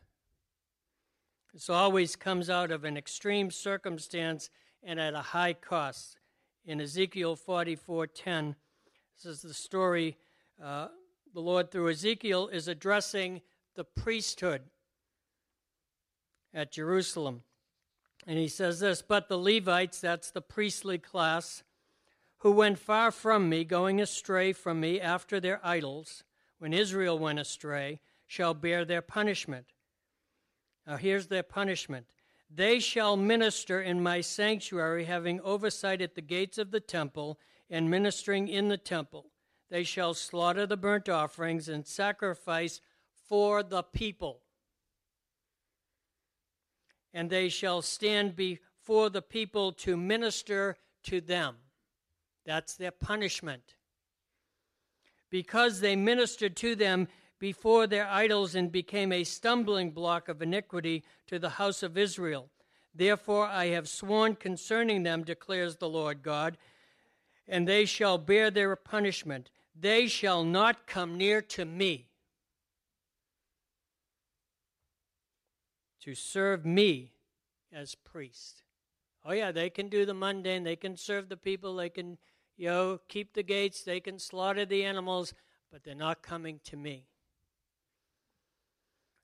This 1.51 1.71
always 1.71 2.15
comes 2.15 2.51
out 2.51 2.69
of 2.69 2.83
an 2.83 2.95
extreme 2.95 3.49
circumstance 3.49 4.51
and 4.83 4.99
at 4.99 5.15
a 5.15 5.21
high 5.21 5.53
cost. 5.53 6.19
In 6.65 6.81
Ezekiel 6.81 7.35
44:10, 7.35 8.55
this 9.15 9.25
is 9.25 9.41
the 9.41 9.55
story 9.55 10.17
uh, 10.63 10.89
the 11.33 11.41
Lord 11.41 11.71
through 11.71 11.89
Ezekiel 11.89 12.47
is 12.49 12.67
addressing 12.67 13.41
the 13.73 13.83
priesthood 13.83 14.61
at 16.53 16.72
Jerusalem. 16.72 17.43
And 18.25 18.38
he 18.38 18.48
says 18.48 18.79
this 18.79 19.01
But 19.01 19.27
the 19.27 19.38
Levites, 19.38 20.00
that's 20.00 20.31
the 20.31 20.41
priestly 20.41 20.98
class, 20.98 21.63
who 22.39 22.51
went 22.51 22.79
far 22.79 23.12
from 23.12 23.50
me, 23.50 23.63
going 23.63 24.01
astray 24.01 24.53
from 24.53 24.79
me 24.79 25.00
after 25.00 25.39
their 25.39 25.60
idols, 25.63 26.24
when 26.60 26.74
Israel 26.74 27.17
went 27.17 27.39
astray, 27.39 28.00
shall 28.27 28.53
bear 28.53 28.86
their 28.86 29.01
punishment. 29.01 29.67
Now, 30.86 30.98
here's 30.98 31.27
their 31.27 31.43
punishment 31.43 32.07
they 32.55 32.79
shall 32.79 33.17
minister 33.17 33.81
in 33.81 34.03
my 34.03 34.22
sanctuary, 34.22 35.05
having 35.05 35.41
oversight 35.41 36.01
at 36.01 36.13
the 36.13 36.22
gates 36.22 36.60
of 36.60 36.69
the 36.69 36.79
temple 36.79 37.39
and 37.69 37.89
ministering 37.89 38.48
in 38.48 38.67
the 38.67 38.77
temple. 38.77 39.31
They 39.72 39.83
shall 39.83 40.13
slaughter 40.13 40.67
the 40.67 40.77
burnt 40.77 41.10
offerings 41.10 41.67
and 41.67 41.88
sacrifice 41.88 42.79
for 43.27 43.63
the 43.63 43.81
people. 43.81 44.42
And 47.13 47.29
they 47.29 47.50
shall 47.50 47.82
stand 47.82 48.36
before 48.36 49.10
the 49.10 49.22
people 49.22 49.72
to 49.74 49.96
minister 49.96 50.75
to 51.03 51.22
them. 51.22 51.55
That's 52.46 52.75
their 52.75 52.91
punishment. 52.91 53.75
Because 55.29 55.79
they 55.79 55.96
ministered 55.96 56.55
to 56.58 56.75
them 56.75 57.08
before 57.39 57.88
their 57.88 58.08
idols 58.08 58.55
and 58.55 58.72
became 58.72 59.12
a 59.12 59.24
stumbling 59.24 59.91
block 59.91 60.29
of 60.29 60.41
iniquity 60.41 61.03
to 61.27 61.39
the 61.39 61.50
house 61.50 61.84
of 61.84 61.98
Israel. 61.98 62.50
Therefore 62.96 63.48
I 63.48 63.67
have 63.67 63.89
sworn 63.89 64.36
concerning 64.36 65.03
them, 65.03 65.24
declares 65.24 65.77
the 65.77 65.89
Lord 65.89 66.22
God, 66.24 66.58
and 67.48 67.67
they 67.67 67.86
shall 67.86 68.17
bear 68.17 68.50
their 68.50 68.75
punishment. 68.75 69.50
They 69.75 70.08
shall 70.08 70.43
not 70.43 70.88
come 70.88 71.17
near 71.17 71.41
to 71.41 71.65
me 71.65 72.08
to 76.03 76.13
serve 76.13 76.65
me 76.65 77.13
as 77.72 77.95
priest. 77.95 78.63
Oh, 79.24 79.31
yeah, 79.31 79.53
they 79.53 79.69
can 79.69 79.88
do 79.88 80.05
the 80.05 80.13
mundane. 80.13 80.63
They 80.63 80.75
can 80.75 80.98
serve 80.98 81.29
the 81.29 81.38
people. 81.38 81.75
They 81.77 81.89
can, 81.89 82.17
you 82.57 82.67
know, 82.67 83.00
keep 83.07 83.33
the 83.33 83.43
gates. 83.43 83.83
They 83.83 84.01
can 84.01 84.19
slaughter 84.19 84.65
the 84.65 84.83
animals, 84.83 85.33
but 85.72 85.83
they're 85.83 85.95
not 85.95 86.22
coming 86.22 86.60
to 86.65 86.75
me. 86.75 87.07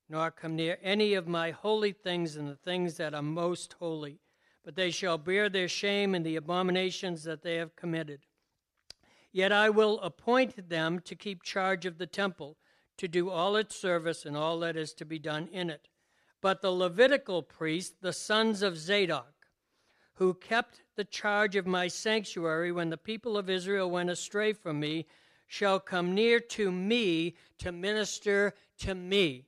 Nor 0.07 0.31
come 0.31 0.55
near 0.55 0.77
any 0.81 1.15
of 1.15 1.27
my 1.27 1.51
holy 1.51 1.91
things 1.91 2.38
and 2.38 2.48
the 2.48 2.55
things 2.55 2.95
that 2.95 3.13
are 3.13 3.21
most 3.21 3.75
holy, 3.79 4.21
but 4.63 4.75
they 4.75 4.89
shall 4.89 5.17
bear 5.17 5.50
their 5.50 5.67
shame 5.67 6.15
and 6.15 6.25
the 6.25 6.38
abominations 6.38 7.25
that 7.25 7.43
they 7.43 7.55
have 7.55 7.75
committed. 7.75 8.21
Yet 9.33 9.51
I 9.51 9.69
will 9.69 10.00
appoint 10.00 10.69
them 10.69 11.00
to 11.01 11.13
keep 11.13 11.43
charge 11.43 11.86
of 11.86 11.98
the 11.98 12.07
temple, 12.07 12.55
to 12.98 13.07
do 13.09 13.29
all 13.29 13.57
its 13.57 13.75
service 13.75 14.25
and 14.25 14.38
all 14.38 14.59
that 14.59 14.77
is 14.77 14.93
to 14.93 15.05
be 15.05 15.19
done 15.19 15.50
in 15.51 15.69
it. 15.69 15.88
But 16.41 16.62
the 16.62 16.72
Levitical 16.72 17.43
priests, 17.43 17.96
the 18.01 18.13
sons 18.13 18.62
of 18.62 18.77
Zadok, 18.77 19.34
who 20.13 20.34
kept 20.34 20.84
the 20.96 21.03
charge 21.03 21.55
of 21.55 21.65
my 21.65 21.88
sanctuary 21.88 22.72
when 22.72 22.89
the 22.89 22.98
people 22.98 23.38
of 23.38 23.50
Israel 23.50 23.89
went 23.89 24.10
astray 24.10 24.53
from 24.53 24.79
me, 24.79 25.05
shall 25.48 25.79
come 25.79 26.13
near 26.13 26.39
to 26.39 26.72
me 26.72 27.36
to 27.58 27.72
minister 27.72 28.53
to 28.77 28.93
me. 28.93 29.46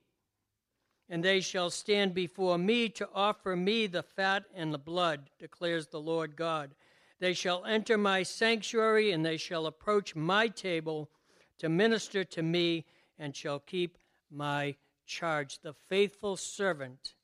And 1.08 1.22
they 1.22 1.40
shall 1.40 1.70
stand 1.70 2.14
before 2.14 2.58
me 2.58 2.88
to 2.90 3.08
offer 3.14 3.54
me 3.54 3.86
the 3.86 4.02
fat 4.02 4.44
and 4.54 4.72
the 4.72 4.78
blood, 4.78 5.30
declares 5.38 5.88
the 5.88 6.00
Lord 6.00 6.36
God. 6.36 6.74
They 7.20 7.34
shall 7.34 7.64
enter 7.64 7.96
my 7.96 8.22
sanctuary, 8.22 9.12
and 9.12 9.24
they 9.24 9.36
shall 9.36 9.66
approach 9.66 10.16
my 10.16 10.48
table 10.48 11.10
to 11.58 11.68
minister 11.68 12.24
to 12.24 12.42
me, 12.42 12.86
and 13.18 13.36
shall 13.36 13.60
keep 13.60 13.98
my 14.30 14.74
charge. 15.12 15.60
The 15.60 15.74
faithful 15.74 16.36
servant 16.36 17.14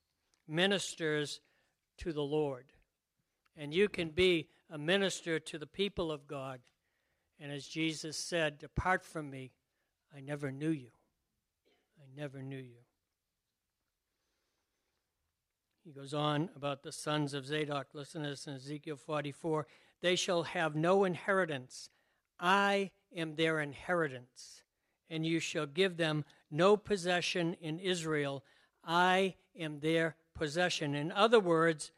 ministers 0.47 1.41
to 1.99 2.13
the 2.13 2.23
Lord 2.23 2.67
and 3.59 3.75
you 3.75 3.89
can 3.89 4.11
be 4.11 4.49
a 4.71 4.79
minister 4.79 5.41
to 5.41 5.59
the 5.59 5.67
people 5.67 6.13
of 6.13 6.29
God. 6.29 6.61
And 7.41 7.53
as 7.53 7.67
Jesus 7.67 8.17
said, 8.17 8.59
Depart 8.59 9.05
from 9.05 9.29
me, 9.29 9.51
I 10.17 10.21
never 10.21 10.53
knew 10.53 10.71
you. 10.71 10.91
I 12.01 12.07
never 12.19 12.41
knew 12.41 12.57
you. 12.57 12.79
He 15.85 15.91
goes 15.91 16.15
on 16.15 16.51
about 16.55 16.83
the 16.83 16.93
sons 16.93 17.35
of 17.35 17.47
Zadok. 17.47 17.89
Listen 17.95 18.23
to 18.23 18.31
this 18.31 18.47
in 18.47 18.55
Ezekiel 18.55 18.97
44. 18.97 19.67
They 20.01 20.17
shall 20.17 20.45
have 20.45 20.77
no 20.77 21.05
inheritance. 21.05 21.91
I 22.39 22.93
am 23.17 23.35
their 23.35 23.61
inheritance, 23.61 24.63
and 25.11 25.27
you 25.27 25.41
shall 25.41 25.67
give 25.67 25.97
them 25.97 26.25
no 26.51 26.77
possession 26.77 27.55
in 27.61 27.79
Israel. 27.79 28.45
I 28.85 29.35
am 29.59 29.81
their 29.81 30.17
possession. 30.35 30.95
In 30.95 31.13
other 31.13 31.41
words, 31.41 31.93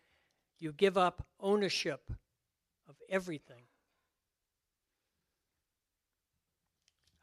you 0.59 0.73
give 0.73 0.97
up 0.99 1.27
ownership 1.39 2.13
of 2.89 2.97
everything. 3.09 3.63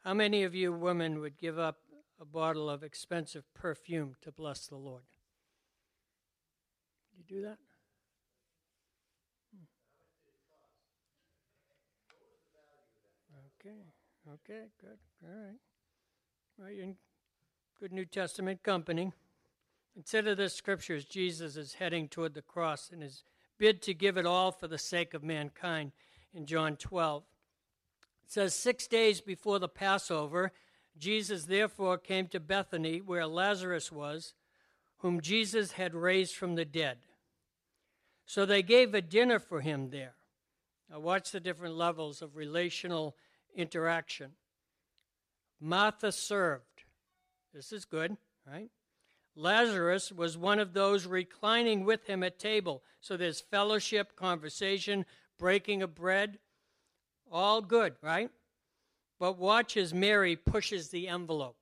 How 0.04 0.14
many 0.14 0.42
of 0.44 0.54
you 0.54 0.72
women 0.72 1.20
would 1.20 1.36
give 1.36 1.58
up 1.58 1.78
a 2.20 2.24
bottle 2.24 2.70
of 2.70 2.82
expensive 2.82 3.44
perfume 3.52 4.14
to 4.22 4.32
bless 4.32 4.66
the 4.66 4.76
Lord? 4.76 5.02
You 7.16 7.24
do 7.28 7.42
that? 7.42 7.58
Hmm. 9.52 9.64
Okay, 13.60 13.76
okay, 14.32 14.68
good, 14.80 14.98
all 15.22 15.30
right. 15.30 15.58
Well, 16.58 16.68
in 16.68 16.96
good 17.80 17.92
New 17.92 18.04
Testament 18.04 18.64
company. 18.64 19.12
Consider 19.94 20.34
the 20.34 20.48
scriptures. 20.48 21.04
Jesus 21.04 21.56
is 21.56 21.74
heading 21.74 22.08
toward 22.08 22.34
the 22.34 22.42
cross 22.42 22.90
and 22.92 23.04
is 23.04 23.22
bid 23.56 23.82
to 23.82 23.94
give 23.94 24.16
it 24.16 24.26
all 24.26 24.50
for 24.50 24.66
the 24.66 24.78
sake 24.78 25.14
of 25.14 25.22
mankind 25.22 25.92
in 26.34 26.44
John 26.44 26.74
12. 26.74 27.22
It 28.24 28.32
says, 28.32 28.52
Six 28.52 28.88
days 28.88 29.20
before 29.20 29.60
the 29.60 29.68
Passover, 29.68 30.50
Jesus 30.98 31.44
therefore 31.44 31.98
came 31.98 32.26
to 32.28 32.40
Bethany, 32.40 32.98
where 32.98 33.28
Lazarus 33.28 33.92
was, 33.92 34.34
whom 34.96 35.20
Jesus 35.20 35.72
had 35.72 35.94
raised 35.94 36.34
from 36.34 36.56
the 36.56 36.64
dead. 36.64 36.98
So 38.26 38.44
they 38.44 38.62
gave 38.64 38.92
a 38.92 39.00
dinner 39.00 39.38
for 39.38 39.60
him 39.60 39.90
there. 39.90 40.14
Now, 40.90 40.98
watch 40.98 41.30
the 41.30 41.38
different 41.38 41.76
levels 41.76 42.22
of 42.22 42.34
relational 42.34 43.14
interaction. 43.54 44.32
Martha 45.60 46.10
served. 46.10 46.77
This 47.58 47.72
is 47.72 47.84
good, 47.84 48.16
right? 48.46 48.70
Lazarus 49.34 50.12
was 50.12 50.38
one 50.38 50.60
of 50.60 50.74
those 50.74 51.06
reclining 51.06 51.84
with 51.84 52.06
him 52.06 52.22
at 52.22 52.38
table. 52.38 52.84
So 53.00 53.16
there's 53.16 53.40
fellowship, 53.40 54.14
conversation, 54.14 55.04
breaking 55.40 55.82
of 55.82 55.92
bread. 55.92 56.38
All 57.32 57.60
good, 57.60 57.96
right? 58.00 58.30
But 59.18 59.38
watch 59.38 59.76
as 59.76 59.92
Mary 59.92 60.36
pushes 60.36 60.90
the 60.90 61.08
envelope. 61.08 61.56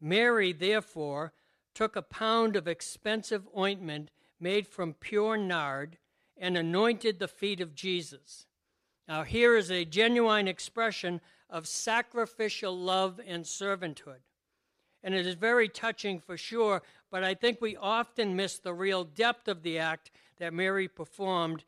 Mary, 0.00 0.54
therefore, 0.54 1.34
took 1.74 1.94
a 1.94 2.00
pound 2.00 2.56
of 2.56 2.66
expensive 2.66 3.46
ointment 3.54 4.10
made 4.40 4.66
from 4.66 4.94
pure 4.94 5.36
nard 5.36 5.98
and 6.34 6.56
anointed 6.56 7.18
the 7.18 7.28
feet 7.28 7.60
of 7.60 7.74
Jesus. 7.74 8.46
Now, 9.06 9.24
here 9.24 9.54
is 9.54 9.70
a 9.70 9.84
genuine 9.84 10.48
expression 10.48 11.20
of 11.50 11.68
sacrificial 11.68 12.74
love 12.74 13.20
and 13.26 13.44
servanthood 13.44 14.20
and 15.02 15.14
it 15.14 15.26
is 15.26 15.34
very 15.34 15.68
touching 15.68 16.20
for 16.20 16.36
sure, 16.36 16.82
but 17.10 17.24
I 17.24 17.34
think 17.34 17.60
we 17.60 17.76
often 17.76 18.36
miss 18.36 18.58
the 18.58 18.74
real 18.74 19.04
depth 19.04 19.48
of 19.48 19.62
the 19.62 19.78
act 19.78 20.10
that 20.38 20.52
Mary 20.52 20.88
performed 20.88 21.64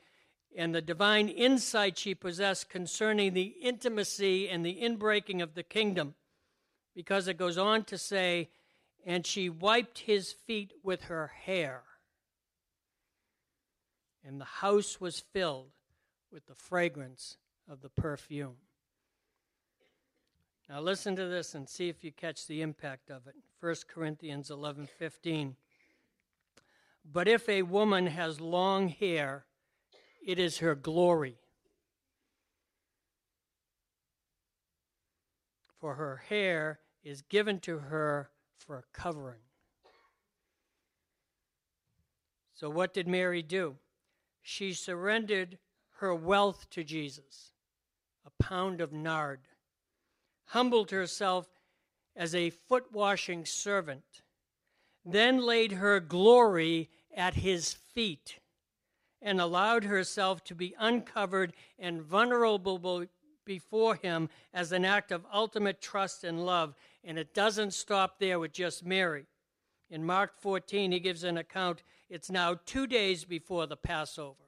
and 0.56 0.74
the 0.74 0.82
divine 0.82 1.28
insight 1.28 1.96
she 1.96 2.14
possessed 2.14 2.68
concerning 2.68 3.34
the 3.34 3.54
intimacy 3.62 4.48
and 4.48 4.64
the 4.64 4.80
inbreaking 4.82 5.42
of 5.42 5.54
the 5.54 5.62
kingdom. 5.62 6.14
Because 6.94 7.28
it 7.28 7.36
goes 7.36 7.56
on 7.56 7.84
to 7.84 7.96
say, 7.96 8.48
and 9.06 9.24
she 9.24 9.48
wiped 9.48 10.00
his 10.00 10.32
feet 10.32 10.72
with 10.82 11.04
her 11.04 11.28
hair. 11.28 11.82
And 14.24 14.40
the 14.40 14.44
house 14.44 15.00
was 15.00 15.20
filled 15.20 15.70
with 16.32 16.46
the 16.46 16.54
fragrance 16.54 17.36
of 17.68 17.80
the 17.80 17.88
perfume. 17.88 18.56
Now 20.70 20.80
listen 20.80 21.16
to 21.16 21.26
this 21.26 21.56
and 21.56 21.68
see 21.68 21.88
if 21.88 22.04
you 22.04 22.12
catch 22.12 22.46
the 22.46 22.62
impact 22.62 23.10
of 23.10 23.26
it. 23.26 23.34
1 23.58 23.88
Corinthians 23.88 24.50
11:15. 24.50 25.56
But 27.04 27.26
if 27.26 27.48
a 27.48 27.62
woman 27.62 28.06
has 28.06 28.40
long 28.40 28.88
hair, 28.88 29.46
it 30.24 30.38
is 30.38 30.58
her 30.58 30.76
glory. 30.76 31.40
For 35.80 35.96
her 35.96 36.18
hair 36.18 36.78
is 37.02 37.22
given 37.22 37.58
to 37.60 37.80
her 37.80 38.30
for 38.56 38.78
a 38.78 38.84
covering. 38.92 39.42
So, 42.54 42.70
what 42.70 42.94
did 42.94 43.08
Mary 43.08 43.42
do? 43.42 43.76
She 44.40 44.72
surrendered 44.74 45.58
her 45.96 46.14
wealth 46.14 46.70
to 46.70 46.84
Jesus 46.84 47.50
a 48.24 48.30
pound 48.40 48.80
of 48.80 48.92
nard 48.92 49.48
humbled 50.50 50.90
herself 50.90 51.48
as 52.16 52.34
a 52.34 52.50
foot 52.50 52.92
washing 52.92 53.44
servant, 53.44 54.22
then 55.04 55.40
laid 55.40 55.72
her 55.72 56.00
glory 56.00 56.90
at 57.16 57.34
his 57.34 57.72
feet, 57.72 58.40
and 59.22 59.40
allowed 59.40 59.84
herself 59.84 60.42
to 60.42 60.54
be 60.54 60.74
uncovered 60.78 61.52
and 61.78 62.02
vulnerable 62.02 63.06
before 63.44 63.94
him 63.96 64.28
as 64.52 64.72
an 64.72 64.84
act 64.84 65.12
of 65.12 65.24
ultimate 65.32 65.80
trust 65.80 66.24
and 66.24 66.44
love. 66.44 66.74
And 67.04 67.18
it 67.18 67.32
doesn't 67.32 67.72
stop 67.72 68.18
there 68.18 68.38
with 68.38 68.52
just 68.52 68.84
Mary. 68.84 69.26
In 69.88 70.04
Mark 70.04 70.40
14, 70.40 70.92
he 70.92 71.00
gives 71.00 71.24
an 71.24 71.36
account. 71.36 71.82
It's 72.08 72.30
now 72.30 72.58
two 72.66 72.86
days 72.86 73.24
before 73.24 73.66
the 73.66 73.76
Passover. 73.76 74.44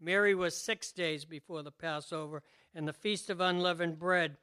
Mary 0.00 0.34
was 0.34 0.56
six 0.56 0.92
days 0.92 1.24
before 1.24 1.62
the 1.62 1.72
Passover 1.72 2.42
and 2.74 2.86
the 2.86 2.92
Feast 2.92 3.30
of 3.30 3.40
Unleavened 3.40 3.98
Bread 3.98 4.36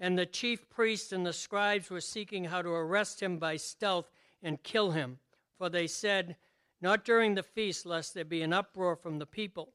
and 0.00 0.18
the 0.18 0.26
chief 0.26 0.68
priests 0.70 1.12
and 1.12 1.26
the 1.26 1.32
scribes 1.32 1.90
were 1.90 2.00
seeking 2.00 2.44
how 2.44 2.62
to 2.62 2.70
arrest 2.70 3.20
him 3.20 3.38
by 3.38 3.56
stealth 3.56 4.10
and 4.42 4.62
kill 4.62 4.92
him. 4.92 5.18
For 5.56 5.68
they 5.68 5.86
said, 5.86 6.36
Not 6.80 7.04
during 7.04 7.34
the 7.34 7.42
feast, 7.42 7.84
lest 7.84 8.14
there 8.14 8.24
be 8.24 8.42
an 8.42 8.52
uproar 8.52 8.96
from 8.96 9.18
the 9.18 9.26
people. 9.26 9.72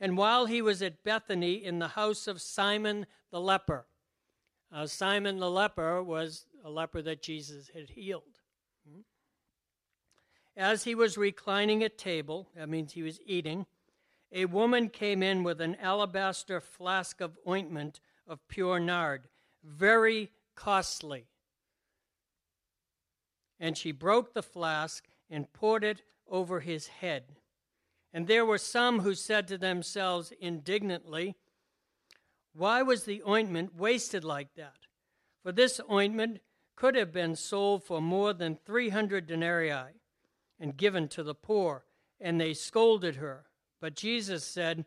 and 0.00 0.16
while 0.16 0.46
he 0.46 0.62
was 0.62 0.80
at 0.80 1.02
Bethany 1.02 1.54
in 1.54 1.80
the 1.80 1.88
house 1.88 2.28
of 2.28 2.40
Simon 2.40 3.06
the 3.32 3.40
leper. 3.40 3.86
Uh, 4.72 4.86
Simon 4.86 5.38
the 5.38 5.50
leper 5.50 6.02
was 6.02 6.46
a 6.64 6.70
leper 6.70 7.02
that 7.02 7.22
Jesus 7.22 7.68
had 7.74 7.90
healed. 7.90 8.22
As 10.56 10.82
he 10.82 10.96
was 10.96 11.16
reclining 11.16 11.84
at 11.84 11.98
table, 11.98 12.48
that 12.56 12.68
means 12.68 12.92
he 12.92 13.04
was 13.04 13.20
eating, 13.24 13.66
a 14.32 14.46
woman 14.46 14.88
came 14.88 15.22
in 15.22 15.44
with 15.44 15.60
an 15.60 15.76
alabaster 15.76 16.60
flask 16.60 17.20
of 17.20 17.38
ointment 17.46 18.00
of 18.26 18.46
pure 18.48 18.80
nard, 18.80 19.28
very 19.64 20.30
costly. 20.54 21.26
And 23.60 23.76
she 23.76 23.92
broke 23.92 24.34
the 24.34 24.42
flask 24.42 25.06
and 25.30 25.52
poured 25.52 25.84
it 25.84 26.02
over 26.28 26.60
his 26.60 26.86
head. 26.86 27.36
And 28.12 28.26
there 28.26 28.44
were 28.44 28.58
some 28.58 29.00
who 29.00 29.14
said 29.14 29.48
to 29.48 29.58
themselves 29.58 30.32
indignantly, 30.40 31.36
Why 32.54 32.82
was 32.82 33.04
the 33.04 33.22
ointment 33.26 33.74
wasted 33.76 34.24
like 34.24 34.54
that? 34.54 34.86
For 35.42 35.52
this 35.52 35.80
ointment 35.90 36.40
could 36.76 36.94
have 36.94 37.12
been 37.12 37.36
sold 37.36 37.84
for 37.84 38.00
more 38.00 38.32
than 38.32 38.58
300 38.64 39.26
denarii 39.26 39.94
and 40.60 40.76
given 40.76 41.08
to 41.08 41.22
the 41.22 41.34
poor. 41.34 41.84
And 42.20 42.40
they 42.40 42.54
scolded 42.54 43.16
her. 43.16 43.46
But 43.80 43.94
Jesus 43.94 44.44
said, 44.44 44.84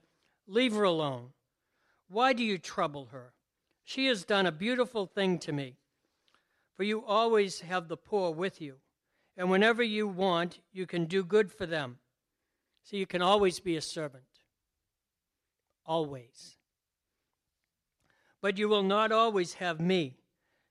Leave 0.48 0.74
her 0.74 0.84
alone. 0.84 1.30
Why 2.10 2.34
do 2.34 2.44
you 2.44 2.58
trouble 2.58 3.10
her? 3.12 3.34
She 3.92 4.06
has 4.06 4.24
done 4.24 4.46
a 4.46 4.52
beautiful 4.52 5.06
thing 5.06 5.38
to 5.40 5.52
me. 5.52 5.76
For 6.76 6.84
you 6.84 7.04
always 7.04 7.60
have 7.60 7.90
the 7.90 7.98
poor 7.98 8.32
with 8.32 8.62
you, 8.62 8.78
and 9.36 9.52
whenever 9.52 9.84
you 9.84 10.08
want, 10.08 10.60
you 10.72 10.86
can 10.88 11.06
do 11.06 11.24
good 11.24 11.52
for 11.52 11.66
them. 11.66 11.98
So 12.84 12.96
you 12.96 13.06
can 13.06 13.22
always 13.22 13.60
be 13.60 13.76
a 13.76 13.82
servant. 13.82 14.24
Always. 15.86 16.56
But 18.40 18.58
you 18.58 18.70
will 18.70 18.84
not 18.84 19.12
always 19.12 19.56
have 19.56 19.82
me. 19.82 20.16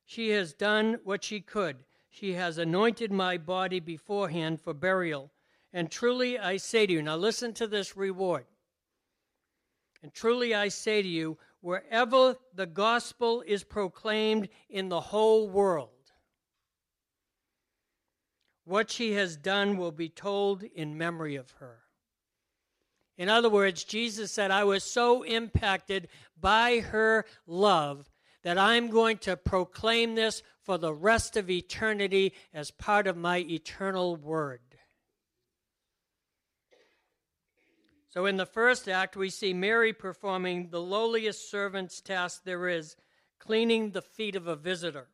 She 0.06 0.30
has 0.30 0.54
done 0.54 0.98
what 1.04 1.22
she 1.22 1.40
could 1.40 1.84
she 2.10 2.32
has 2.32 2.58
anointed 2.58 3.12
my 3.12 3.38
body 3.38 3.78
beforehand 3.78 4.60
for 4.60 4.74
burial. 4.74 5.30
And 5.72 5.90
truly 5.90 6.38
I 6.38 6.56
say 6.56 6.86
to 6.86 6.92
you, 6.92 7.02
now 7.02 7.16
listen 7.16 7.54
to 7.54 7.68
this 7.68 7.96
reward. 7.96 8.46
And 10.02 10.12
truly 10.12 10.52
I 10.52 10.68
say 10.68 11.02
to 11.02 11.08
you, 11.08 11.38
wherever 11.60 12.36
the 12.54 12.66
gospel 12.66 13.42
is 13.46 13.64
proclaimed 13.64 14.48
in 14.68 14.88
the 14.88 15.00
whole 15.00 15.48
world, 15.48 15.90
what 18.64 18.90
she 18.90 19.12
has 19.12 19.36
done 19.36 19.76
will 19.76 19.92
be 19.92 20.08
told 20.08 20.62
in 20.62 20.96
memory 20.96 21.36
of 21.36 21.50
her. 21.52 21.80
In 23.18 23.28
other 23.28 23.50
words, 23.50 23.84
Jesus 23.84 24.32
said, 24.32 24.50
I 24.50 24.64
was 24.64 24.82
so 24.82 25.22
impacted 25.22 26.08
by 26.40 26.80
her 26.80 27.26
love 27.46 28.08
that 28.42 28.56
I'm 28.56 28.88
going 28.88 29.18
to 29.18 29.36
proclaim 29.36 30.14
this 30.14 30.42
for 30.62 30.78
the 30.78 30.94
rest 30.94 31.36
of 31.36 31.50
eternity 31.50 32.32
as 32.54 32.70
part 32.70 33.06
of 33.06 33.16
my 33.16 33.38
eternal 33.38 34.16
word. 34.16 34.69
So, 38.10 38.26
in 38.26 38.36
the 38.36 38.46
first 38.46 38.88
act, 38.88 39.16
we 39.16 39.30
see 39.30 39.54
Mary 39.54 39.92
performing 39.92 40.70
the 40.70 40.80
lowliest 40.80 41.48
servant's 41.48 42.00
task 42.00 42.42
there 42.44 42.68
is 42.68 42.96
cleaning 43.38 43.90
the 43.90 44.02
feet 44.02 44.34
of 44.34 44.48
a 44.48 44.56
visitor. 44.56 45.08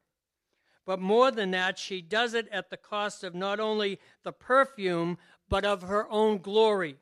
But 0.86 0.98
more 0.98 1.30
than 1.30 1.50
that, 1.50 1.78
she 1.78 2.00
does 2.00 2.32
it 2.32 2.48
at 2.48 2.70
the 2.70 2.78
cost 2.78 3.22
of 3.22 3.34
not 3.34 3.60
only 3.60 4.00
the 4.22 4.32
perfume, 4.32 5.18
but 5.46 5.64
of 5.64 5.82
her 5.82 6.08
own 6.08 6.38
glory. 6.38 6.96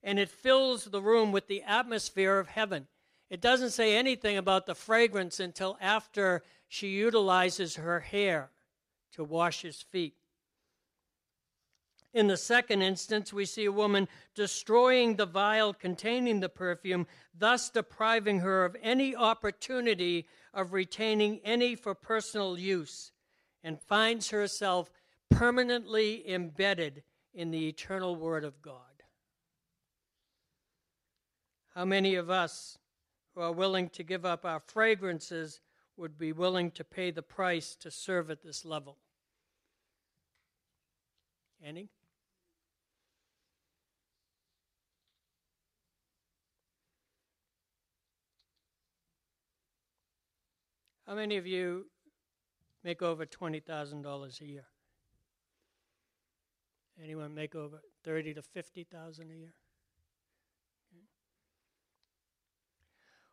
And 0.00 0.18
it 0.18 0.28
fills 0.28 0.84
the 0.84 1.02
room 1.02 1.32
with 1.32 1.48
the 1.48 1.62
atmosphere 1.62 2.38
of 2.38 2.48
heaven. 2.48 2.86
It 3.28 3.40
doesn't 3.40 3.70
say 3.70 3.96
anything 3.96 4.36
about 4.36 4.66
the 4.66 4.74
fragrance 4.76 5.40
until 5.40 5.76
after 5.80 6.44
she 6.68 6.88
utilizes 6.88 7.76
her 7.76 7.98
hair 8.00 8.50
to 9.12 9.24
wash 9.24 9.62
his 9.62 9.82
feet. 9.82 10.14
In 12.12 12.26
the 12.26 12.36
second 12.36 12.82
instance, 12.82 13.32
we 13.32 13.44
see 13.44 13.66
a 13.66 13.72
woman 13.72 14.08
destroying 14.34 15.16
the 15.16 15.26
vial 15.26 15.72
containing 15.72 16.40
the 16.40 16.48
perfume, 16.48 17.06
thus 17.36 17.70
depriving 17.70 18.40
her 18.40 18.64
of 18.64 18.76
any 18.82 19.14
opportunity 19.14 20.26
of 20.52 20.72
retaining 20.72 21.40
any 21.44 21.76
for 21.76 21.94
personal 21.94 22.58
use, 22.58 23.12
and 23.62 23.80
finds 23.80 24.30
herself 24.30 24.90
permanently 25.30 26.28
embedded 26.28 27.04
in 27.32 27.52
the 27.52 27.68
eternal 27.68 28.16
Word 28.16 28.44
of 28.44 28.60
God. 28.60 28.82
How 31.74 31.84
many 31.84 32.16
of 32.16 32.28
us 32.28 32.76
who 33.34 33.40
are 33.40 33.52
willing 33.52 33.88
to 33.90 34.02
give 34.02 34.24
up 34.24 34.44
our 34.44 34.60
fragrances 34.60 35.60
would 35.96 36.18
be 36.18 36.32
willing 36.32 36.70
to 36.72 36.84
pay 36.84 37.10
the 37.10 37.22
price 37.22 37.76
to 37.76 37.90
serve 37.90 38.30
at 38.30 38.42
this 38.42 38.64
level. 38.64 38.96
Any? 41.64 41.90
How 51.06 51.14
many 51.14 51.36
of 51.36 51.46
you 51.46 51.86
make 52.84 53.02
over 53.02 53.26
$20,000 53.26 54.40
a 54.40 54.44
year? 54.44 54.64
Anyone 57.02 57.34
make 57.34 57.54
over 57.54 57.80
30 58.04 58.34
to 58.34 58.42
50,000 58.42 59.30
a 59.30 59.34
year? 59.34 59.54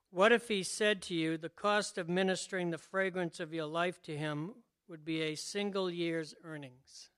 What 0.10 0.32
if 0.32 0.48
he 0.48 0.64
said 0.64 1.02
to 1.04 1.14
you, 1.14 1.38
the 1.38 1.50
cost 1.50 1.98
of 1.98 2.08
ministering 2.08 2.72
the 2.72 2.78
fragrance 2.78 3.40
of 3.40 3.54
your 3.54 3.66
life 3.66 4.02
to 4.04 4.18
him 4.18 4.54
would 4.88 5.04
be 5.04 5.22
a 5.22 5.36
single 5.36 5.92
year's 5.92 6.34
earnings? 6.44 7.10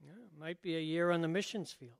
Yeah, 0.00 0.12
it 0.12 0.31
might 0.42 0.60
be 0.60 0.76
a 0.76 0.80
year 0.80 1.12
on 1.12 1.20
the 1.20 1.28
missions 1.28 1.70
field. 1.70 1.92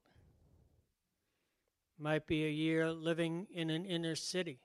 Might 1.97 2.27
be 2.27 2.45
a 2.45 2.51
year 2.51 2.91
living 2.91 3.47
in 3.55 3.71
an 3.71 3.85
inner 3.85 4.17
city, 4.17 4.59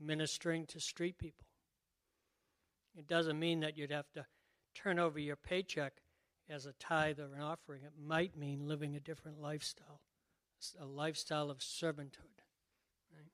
ministering 0.00 0.64
to 0.68 0.80
street 0.80 1.18
people. 1.18 1.44
It 2.96 3.06
doesn't 3.06 3.38
mean 3.38 3.60
that 3.60 3.76
you'd 3.76 3.90
have 3.90 4.10
to 4.14 4.24
turn 4.74 4.98
over 4.98 5.18
your 5.18 5.36
paycheck 5.36 5.92
as 6.48 6.64
a 6.64 6.72
tithe 6.72 7.20
or 7.20 7.34
an 7.34 7.42
offering. 7.42 7.82
It 7.82 7.92
might 8.02 8.34
mean 8.34 8.66
living 8.66 8.96
a 8.96 9.00
different 9.00 9.38
lifestyle, 9.38 10.00
a 10.80 10.86
lifestyle 10.86 11.50
of 11.50 11.58
servanthood. 11.58 12.40
Right? 13.14 13.30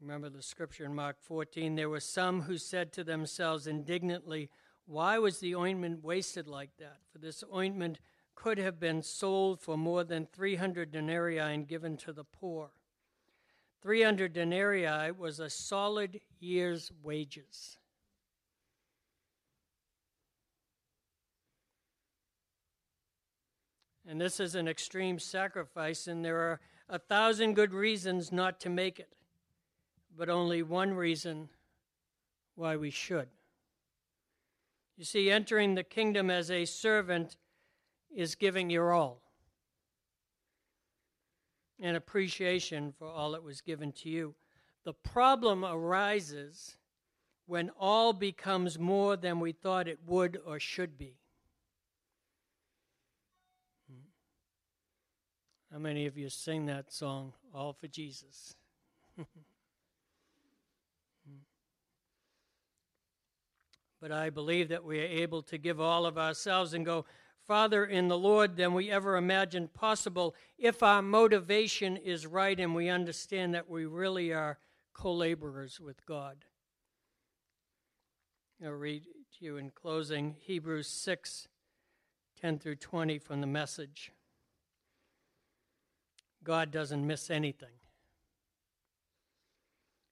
Remember 0.00 0.28
the 0.28 0.42
scripture 0.42 0.86
in 0.86 0.94
Mark 0.94 1.18
14 1.20 1.76
there 1.76 1.88
were 1.88 2.00
some 2.00 2.42
who 2.42 2.58
said 2.58 2.92
to 2.94 3.04
themselves 3.04 3.68
indignantly, 3.68 4.50
Why 4.88 5.18
was 5.18 5.38
the 5.38 5.54
ointment 5.54 6.02
wasted 6.02 6.48
like 6.48 6.70
that? 6.78 6.96
For 7.12 7.18
this 7.18 7.44
ointment 7.54 7.98
could 8.34 8.56
have 8.56 8.80
been 8.80 9.02
sold 9.02 9.60
for 9.60 9.76
more 9.76 10.02
than 10.02 10.24
300 10.24 10.90
denarii 10.90 11.36
and 11.36 11.68
given 11.68 11.98
to 11.98 12.12
the 12.12 12.24
poor. 12.24 12.70
300 13.82 14.32
denarii 14.32 15.10
was 15.10 15.40
a 15.40 15.50
solid 15.50 16.20
year's 16.40 16.90
wages. 17.02 17.76
And 24.08 24.18
this 24.18 24.40
is 24.40 24.54
an 24.54 24.66
extreme 24.66 25.18
sacrifice, 25.18 26.06
and 26.06 26.24
there 26.24 26.38
are 26.38 26.60
a 26.88 26.98
thousand 26.98 27.52
good 27.52 27.74
reasons 27.74 28.32
not 28.32 28.58
to 28.60 28.70
make 28.70 28.98
it, 28.98 29.12
but 30.16 30.30
only 30.30 30.62
one 30.62 30.94
reason 30.94 31.50
why 32.54 32.74
we 32.76 32.88
should. 32.88 33.28
You 34.98 35.04
see, 35.04 35.30
entering 35.30 35.76
the 35.76 35.84
kingdom 35.84 36.28
as 36.28 36.50
a 36.50 36.64
servant 36.64 37.36
is 38.12 38.34
giving 38.34 38.68
your 38.68 38.92
all 38.92 39.22
and 41.80 41.96
appreciation 41.96 42.92
for 42.98 43.06
all 43.06 43.30
that 43.30 43.44
was 43.44 43.60
given 43.60 43.92
to 43.92 44.08
you. 44.08 44.34
The 44.84 44.92
problem 44.92 45.64
arises 45.64 46.76
when 47.46 47.70
all 47.78 48.12
becomes 48.12 48.76
more 48.76 49.16
than 49.16 49.38
we 49.38 49.52
thought 49.52 49.86
it 49.86 50.00
would 50.04 50.36
or 50.44 50.58
should 50.58 50.98
be. 50.98 51.14
Hmm. 53.88 54.08
How 55.72 55.78
many 55.78 56.06
of 56.06 56.18
you 56.18 56.28
sing 56.28 56.66
that 56.66 56.92
song, 56.92 57.34
All 57.54 57.72
for 57.72 57.86
Jesus? 57.86 58.56
but 64.00 64.12
I 64.12 64.30
believe 64.30 64.68
that 64.68 64.84
we 64.84 65.00
are 65.00 65.06
able 65.06 65.42
to 65.42 65.58
give 65.58 65.80
all 65.80 66.06
of 66.06 66.18
ourselves 66.18 66.72
and 66.72 66.84
go 66.84 67.04
farther 67.46 67.84
in 67.84 68.08
the 68.08 68.18
Lord 68.18 68.56
than 68.56 68.74
we 68.74 68.90
ever 68.90 69.16
imagined 69.16 69.74
possible 69.74 70.34
if 70.58 70.82
our 70.82 71.02
motivation 71.02 71.96
is 71.96 72.26
right 72.26 72.58
and 72.58 72.74
we 72.74 72.88
understand 72.88 73.54
that 73.54 73.68
we 73.68 73.86
really 73.86 74.32
are 74.32 74.58
co 74.92 75.12
laborers 75.12 75.80
with 75.80 76.04
God. 76.06 76.44
I'll 78.64 78.72
read 78.72 79.04
to 79.04 79.44
you 79.44 79.56
in 79.56 79.70
closing 79.70 80.36
Hebrews 80.40 80.88
6 80.88 81.48
10 82.40 82.58
through 82.60 82.76
20 82.76 83.18
from 83.18 83.40
the 83.40 83.46
message. 83.46 84.12
God 86.44 86.70
doesn't 86.70 87.04
miss 87.04 87.30
anything. 87.30 87.80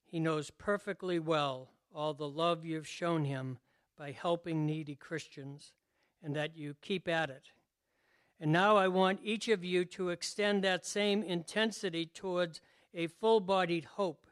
He 0.05 0.19
knows 0.19 0.51
perfectly 0.51 1.19
well 1.19 1.71
all 1.95 2.15
the 2.15 2.29
love 2.29 2.65
you've 2.65 2.89
shown 2.89 3.25
him 3.25 3.59
by 3.97 4.13
helping 4.13 4.67
needy 4.67 4.95
Christians 4.95 5.73
and 6.23 6.35
that 6.37 6.57
you 6.57 6.75
keep 6.83 7.09
at 7.09 7.31
it. 7.31 7.51
And 8.41 8.53
now 8.53 8.77
I 8.77 8.89
want 8.89 9.21
each 9.23 9.49
of 9.49 9.65
you 9.65 9.85
to 9.87 10.11
extend 10.11 10.63
that 10.63 10.85
same 10.85 11.23
intensity 11.23 12.07
towards 12.07 12.61
a 12.93 13.07
full 13.07 13.41
bodied 13.41 13.85
hope 13.85 14.27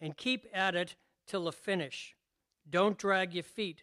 and 0.00 0.16
keep 0.16 0.46
at 0.52 0.74
it 0.74 0.96
till 1.26 1.44
the 1.44 1.52
finish. 1.52 2.14
Don't 2.68 2.98
drag 2.98 3.34
your 3.34 3.42
feet. 3.42 3.82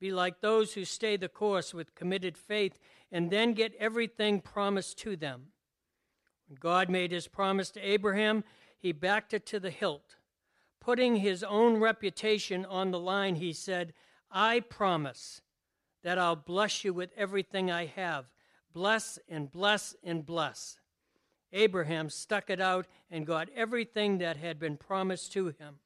Be 0.00 0.12
like 0.12 0.40
those 0.40 0.74
who 0.74 0.84
stay 0.84 1.16
the 1.16 1.28
course 1.28 1.72
with 1.72 1.94
committed 1.94 2.36
faith 2.36 2.78
and 3.12 3.30
then 3.30 3.52
get 3.52 3.74
everything 3.78 4.40
promised 4.40 4.98
to 4.98 5.16
them. 5.16 5.46
When 6.48 6.56
God 6.60 6.88
made 6.88 7.12
his 7.12 7.28
promise 7.28 7.70
to 7.72 7.80
Abraham, 7.80 8.44
he 8.78 8.92
backed 8.92 9.34
it 9.34 9.46
to 9.46 9.60
the 9.60 9.70
hilt. 9.70 10.16
Putting 10.80 11.16
his 11.16 11.44
own 11.44 11.76
reputation 11.76 12.64
on 12.64 12.90
the 12.90 12.98
line, 12.98 13.36
he 13.36 13.52
said, 13.52 13.92
I 14.30 14.60
promise 14.60 15.40
that 16.02 16.18
I'll 16.18 16.36
bless 16.36 16.84
you 16.84 16.94
with 16.94 17.10
everything 17.16 17.70
I 17.70 17.86
have. 17.86 18.26
Bless 18.72 19.18
and 19.28 19.50
bless 19.50 19.94
and 20.04 20.24
bless. 20.24 20.78
Abraham 21.52 22.08
stuck 22.08 22.48
it 22.48 22.60
out 22.60 22.86
and 23.10 23.26
got 23.26 23.48
everything 23.54 24.18
that 24.18 24.36
had 24.36 24.58
been 24.58 24.76
promised 24.76 25.32
to 25.32 25.46
him. 25.46 25.80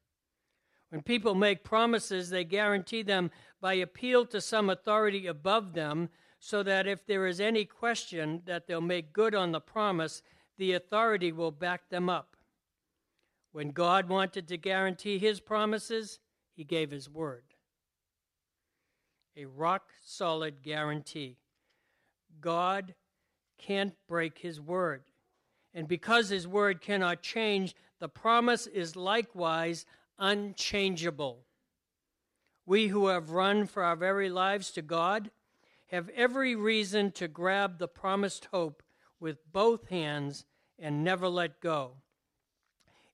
When 0.91 1.03
people 1.03 1.35
make 1.35 1.65
promises, 1.65 2.31
they 2.31 2.45
guarantee 2.45 3.03
them 3.03 3.31
by 3.61 3.75
appeal 3.75 4.27
to 4.27 4.41
some 4.41 4.71
authority 4.71 5.27
above 5.27 5.73
them, 5.73 6.11
so 6.39 6.63
that 6.63 6.87
if 6.87 7.07
there 7.07 7.27
is 7.27 7.41
any 7.41 7.65
question 7.65 8.43
that 8.45 8.67
they'll 8.67 8.83
make 8.83 9.15
good 9.15 9.35
on 9.35 9.51
the 9.51 9.61
promise, 9.61 10.23
the 10.59 10.75
authority 10.75 11.33
will 11.33 11.51
back 11.51 11.89
them 11.89 12.11
up. 12.11 12.37
When 13.53 13.71
God 13.71 14.09
wanted 14.09 14.47
to 14.49 14.59
guarantee 14.59 15.19
his 15.19 15.41
promises, 15.41 16.19
he 16.55 16.65
gave 16.65 16.91
his 16.91 17.09
word. 17.09 17.54
A 19.37 19.47
rock 19.47 19.91
solid 20.05 20.63
guarantee. 20.63 21.39
God 22.41 22.95
can't 23.59 23.95
break 24.09 24.39
his 24.39 24.61
word. 24.61 25.03
And 25.73 25.89
because 25.89 26.29
his 26.29 26.47
word 26.47 26.81
cannot 26.81 27.23
change, 27.23 27.75
the 27.99 28.09
promise 28.09 28.67
is 28.67 28.95
likewise 28.95 29.87
unchangeable. 30.19 31.45
We 32.67 32.89
who 32.89 33.09
have 33.09 33.31
run 33.31 33.67
for 33.67 33.83
our 33.83 33.97
very 33.97 34.31
lives 34.31 34.71
to 34.73 34.83
God 34.83 35.31
have 35.89 36.09
every 36.11 36.55
reason 36.55 37.11
to 37.13 37.29
grab 37.29 37.79
the 37.79 37.89
promised 37.89 38.47
hope 38.47 38.83
with 39.21 39.39
both 39.53 39.89
hands 39.89 40.45
and 40.79 41.05
never 41.05 41.29
let 41.29 41.61
go. 41.61 41.93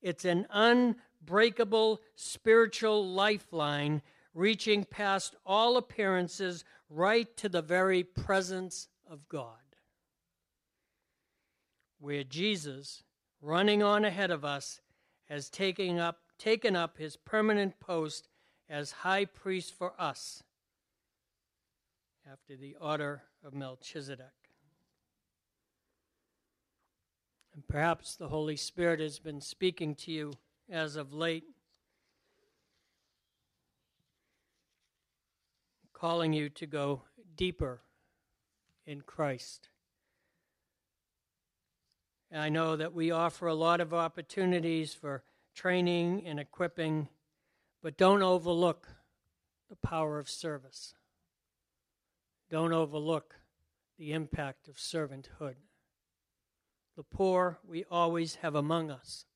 It's 0.02 0.24
an 0.24 0.46
unbreakable 0.50 2.00
spiritual 2.14 3.06
lifeline 3.06 4.02
reaching 4.34 4.84
past 4.84 5.34
all 5.44 5.76
appearances 5.76 6.64
right 6.88 7.36
to 7.36 7.48
the 7.48 7.62
very 7.62 8.02
presence 8.02 8.88
of 9.08 9.28
God. 9.28 9.56
Where 11.98 12.24
Jesus, 12.24 13.02
running 13.40 13.82
on 13.82 14.04
ahead 14.04 14.30
of 14.30 14.44
us, 14.44 14.80
has 15.28 15.50
taken 15.50 15.98
up, 15.98 16.18
taken 16.38 16.74
up 16.74 16.98
his 16.98 17.16
permanent 17.16 17.78
post 17.80 18.28
as 18.68 18.92
high 18.92 19.24
priest 19.24 19.74
for 19.76 19.92
us 19.98 20.42
after 22.30 22.56
the 22.56 22.76
order 22.80 23.22
of 23.44 23.54
Melchizedek. 23.54 24.26
And 27.54 27.66
perhaps 27.66 28.16
the 28.16 28.28
Holy 28.28 28.56
Spirit 28.56 29.00
has 29.00 29.18
been 29.18 29.40
speaking 29.40 29.94
to 29.96 30.12
you 30.12 30.32
as 30.70 30.96
of 30.96 31.12
late, 31.12 31.44
calling 36.00 36.32
you 36.32 36.48
to 36.48 36.66
go 36.66 37.02
deeper 37.36 37.82
in 38.86 39.02
Christ. 39.02 39.68
And 42.30 42.40
I 42.40 42.48
know 42.48 42.74
that 42.76 42.94
we 42.94 43.10
offer 43.10 43.46
a 43.46 43.54
lot 43.54 43.82
of 43.82 43.92
opportunities 43.92 44.94
for 44.94 45.24
training 45.54 46.22
and 46.24 46.40
equipping, 46.40 47.08
but 47.82 47.98
don't 47.98 48.22
overlook 48.22 48.88
the 49.68 49.76
power 49.76 50.18
of 50.18 50.30
service. 50.30 50.94
Don't 52.48 52.72
overlook 52.72 53.34
the 53.98 54.12
impact 54.14 54.68
of 54.68 54.76
servanthood. 54.76 55.56
The 56.96 57.02
poor 57.02 57.58
we 57.68 57.84
always 57.90 58.36
have 58.36 58.54
among 58.54 58.90
us. 58.90 59.26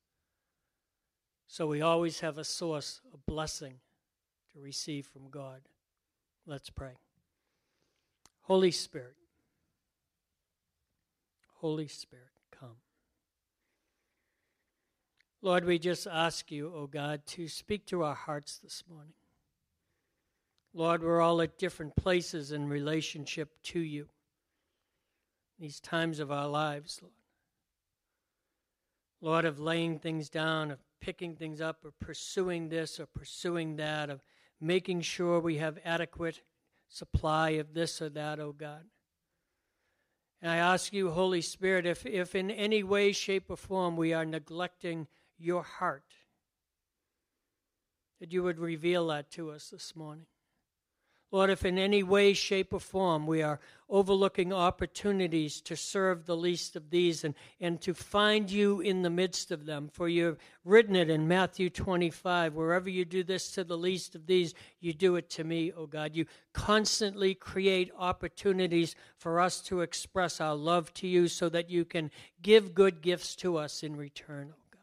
So 1.45 1.67
we 1.67 1.81
always 1.81 2.21
have 2.21 2.39
a 2.39 2.43
source 2.43 3.01
of 3.13 3.23
blessing 3.27 3.75
to 4.53 4.59
receive 4.59 5.05
from 5.05 5.29
God. 5.29 5.61
Let's 6.47 6.69
pray. 6.69 6.93
Holy 8.43 8.71
Spirit, 8.71 9.15
Holy 11.55 11.87
Spirit, 11.87 12.29
come. 12.51 12.77
Lord, 15.41 15.65
we 15.65 15.79
just 15.79 16.05
ask 16.05 16.51
you, 16.51 16.67
O 16.67 16.81
oh 16.81 16.87
God, 16.87 17.25
to 17.27 17.47
speak 17.47 17.87
to 17.87 18.03
our 18.03 18.13
hearts 18.13 18.59
this 18.59 18.83
morning. 18.87 19.13
Lord, 20.73 21.01
we're 21.01 21.21
all 21.21 21.41
at 21.41 21.57
different 21.57 21.95
places 21.95 22.51
in 22.51 22.67
relationship 22.67 23.49
to 23.63 23.79
you. 23.79 24.07
These 25.57 25.79
times 25.79 26.19
of 26.19 26.31
our 26.31 26.47
lives, 26.47 26.99
Lord. 27.01 27.13
Lord, 29.21 29.45
of 29.45 29.59
laying 29.59 29.97
things 29.97 30.29
down, 30.29 30.69
of 30.69 30.79
picking 31.01 31.35
things 31.35 31.61
up, 31.61 31.83
or 31.83 31.91
pursuing 31.99 32.69
this 32.69 32.99
or 32.99 33.07
pursuing 33.07 33.77
that, 33.77 34.09
of 34.09 34.21
making 34.59 35.01
sure 35.01 35.39
we 35.39 35.57
have 35.57 35.77
adequate 35.83 36.41
supply 36.87 37.51
of 37.51 37.73
this 37.73 38.01
or 38.01 38.09
that, 38.09 38.39
O 38.39 38.47
oh 38.47 38.51
God. 38.51 38.85
And 40.41 40.51
I 40.51 40.57
ask 40.57 40.93
you, 40.93 41.09
Holy 41.09 41.41
Spirit, 41.41 41.85
if, 41.85 42.05
if 42.05 42.35
in 42.35 42.51
any 42.51 42.83
way, 42.83 43.11
shape, 43.11 43.45
or 43.49 43.57
form 43.57 43.97
we 43.97 44.13
are 44.13 44.25
neglecting 44.25 45.07
your 45.37 45.63
heart, 45.63 46.13
that 48.19 48.31
you 48.31 48.43
would 48.43 48.59
reveal 48.59 49.07
that 49.07 49.31
to 49.31 49.51
us 49.51 49.69
this 49.69 49.95
morning. 49.95 50.27
Lord, 51.31 51.49
if 51.49 51.65
in 51.65 51.77
any 51.77 52.03
way, 52.03 52.33
shape, 52.33 52.71
or 52.73 52.79
form 52.79 53.25
we 53.27 53.41
are 53.41 53.59
overlooking 53.89 54.53
opportunities 54.53 55.59
to 55.61 55.75
serve 55.75 56.25
the 56.25 56.35
least 56.35 56.75
of 56.75 56.89
these 56.89 57.23
and, 57.23 57.35
and 57.59 57.81
to 57.81 57.93
find 57.93 58.49
you 58.49 58.79
in 58.81 59.01
the 59.01 59.09
midst 59.09 59.51
of 59.51 59.65
them, 59.65 59.89
for 59.91 60.07
you've 60.07 60.37
written 60.63 60.95
it 60.95 61.09
in 61.09 61.27
Matthew 61.27 61.69
25 61.69 62.53
wherever 62.53 62.89
you 62.89 63.05
do 63.05 63.23
this 63.23 63.51
to 63.51 63.63
the 63.63 63.77
least 63.77 64.15
of 64.15 64.25
these, 64.27 64.53
you 64.79 64.93
do 64.93 65.15
it 65.15 65.29
to 65.31 65.43
me, 65.43 65.71
O 65.73 65.85
God. 65.85 66.15
You 66.15 66.25
constantly 66.53 67.35
create 67.35 67.91
opportunities 67.97 68.95
for 69.17 69.39
us 69.39 69.61
to 69.61 69.81
express 69.81 70.39
our 70.39 70.55
love 70.55 70.93
to 70.95 71.07
you 71.07 71.27
so 71.27 71.49
that 71.49 71.69
you 71.69 71.85
can 71.85 72.11
give 72.41 72.73
good 72.73 73.01
gifts 73.01 73.35
to 73.37 73.57
us 73.57 73.83
in 73.83 73.95
return, 73.95 74.49
O 74.51 74.61
God. 74.71 74.81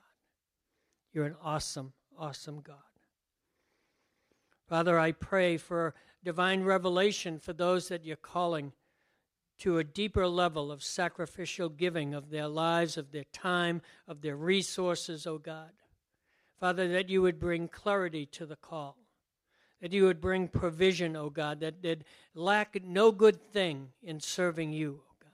You're 1.13 1.27
an 1.27 1.37
awesome, 1.43 1.93
awesome 2.19 2.61
God. 2.61 2.77
Father, 4.69 4.99
I 4.99 5.13
pray 5.13 5.57
for 5.57 5.95
divine 6.25 6.63
revelation 6.65 7.39
for 7.39 7.53
those 7.53 7.89
that 7.89 8.05
you're 8.05 8.17
calling 8.17 8.73
to 9.59 9.79
a 9.79 9.85
deeper 9.85 10.27
level 10.27 10.73
of 10.73 10.83
sacrificial 10.83 11.69
giving 11.69 12.15
of 12.15 12.31
their 12.31 12.49
lives, 12.49 12.97
of 12.97 13.13
their 13.13 13.25
time, 13.33 13.81
of 14.09 14.21
their 14.21 14.37
resources, 14.37 15.27
O 15.27 15.35
oh 15.35 15.39
God. 15.39 15.71
Father, 16.59 16.89
that 16.89 17.09
you 17.09 17.23
would 17.23 17.39
bring 17.39 17.69
clarity 17.69 18.27
to 18.27 18.47
the 18.47 18.57
call, 18.57 18.97
that 19.81 19.93
you 19.93 20.05
would 20.05 20.21
bring 20.21 20.49
provision, 20.49 21.17
O 21.17 21.23
oh 21.25 21.31
God, 21.31 21.61
that 21.61 21.83
they'd 21.83 22.05
lack 22.35 22.77
no 22.85 23.13
good 23.13 23.41
thing 23.53 23.89
in 24.03 24.21
serving 24.21 24.73
you, 24.73 25.01
O 25.01 25.11
oh 25.11 25.17
God. 25.21 25.31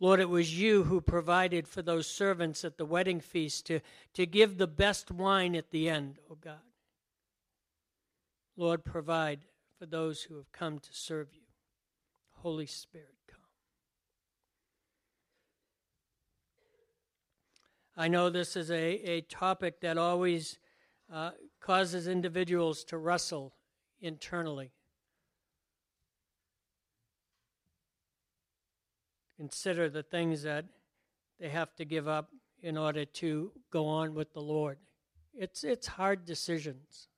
Lord, 0.00 0.20
it 0.20 0.28
was 0.28 0.58
you 0.58 0.84
who 0.84 1.00
provided 1.00 1.68
for 1.68 1.82
those 1.82 2.08
servants 2.08 2.64
at 2.64 2.76
the 2.76 2.86
wedding 2.86 3.20
feast 3.20 3.66
to, 3.66 3.80
to 4.14 4.26
give 4.26 4.58
the 4.58 4.66
best 4.66 5.10
wine 5.10 5.54
at 5.54 5.70
the 5.70 5.88
end, 5.88 6.18
O 6.30 6.36
God. 6.40 6.58
Lord, 8.56 8.84
provide 8.84 9.40
for 9.78 9.86
those 9.86 10.22
who 10.22 10.36
have 10.36 10.50
come 10.52 10.78
to 10.78 10.88
serve 10.92 11.28
you. 11.32 11.42
Holy 12.32 12.66
Spirit, 12.66 13.16
come. 13.28 13.40
I 17.96 18.08
know 18.08 18.30
this 18.30 18.56
is 18.56 18.70
a, 18.70 18.74
a 18.74 19.20
topic 19.22 19.80
that 19.80 19.98
always 19.98 20.58
uh, 21.12 21.30
causes 21.60 22.08
individuals 22.08 22.84
to 22.84 22.98
wrestle 22.98 23.54
internally. 24.00 24.72
Consider 29.36 29.88
the 29.88 30.02
things 30.02 30.42
that 30.42 30.64
they 31.38 31.48
have 31.48 31.74
to 31.76 31.84
give 31.84 32.08
up 32.08 32.30
in 32.62 32.78
order 32.78 33.04
to 33.04 33.52
go 33.70 33.86
on 33.86 34.14
with 34.14 34.32
the 34.32 34.40
Lord. 34.40 34.78
It's, 35.34 35.64
it's 35.64 35.86
hard 35.86 36.24
decisions. 36.24 37.08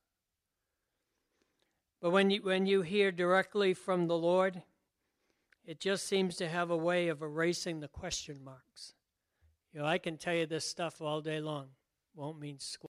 But 2.01 2.11
when 2.11 2.31
you, 2.31 2.43
when 2.43 2.67
you 2.67 2.83
hear 2.83 3.11
directly 3.11 3.75
from 3.75 4.07
the 4.07 4.17
Lord, 4.17 4.63
it 5.65 5.81
just 5.81 6.07
seems 6.07 6.37
to 6.37 6.49
have 6.49 6.71
a 6.71 6.77
way 6.77 7.09
of 7.09 7.23
erasing 7.23 7.81
the 7.81 7.89
question 7.89 8.43
marks. 8.43 8.95
You 9.73 9.81
know, 9.81 9.87
I 9.87 9.99
can 9.99 10.17
tell 10.17 10.35
you 10.35 10.47
this 10.47 10.65
stuff 10.65 11.03
all 11.03 11.21
day 11.21 11.41
long, 11.41 11.69
won't 12.15 12.41
mean 12.41 12.59
squat. 12.59 12.87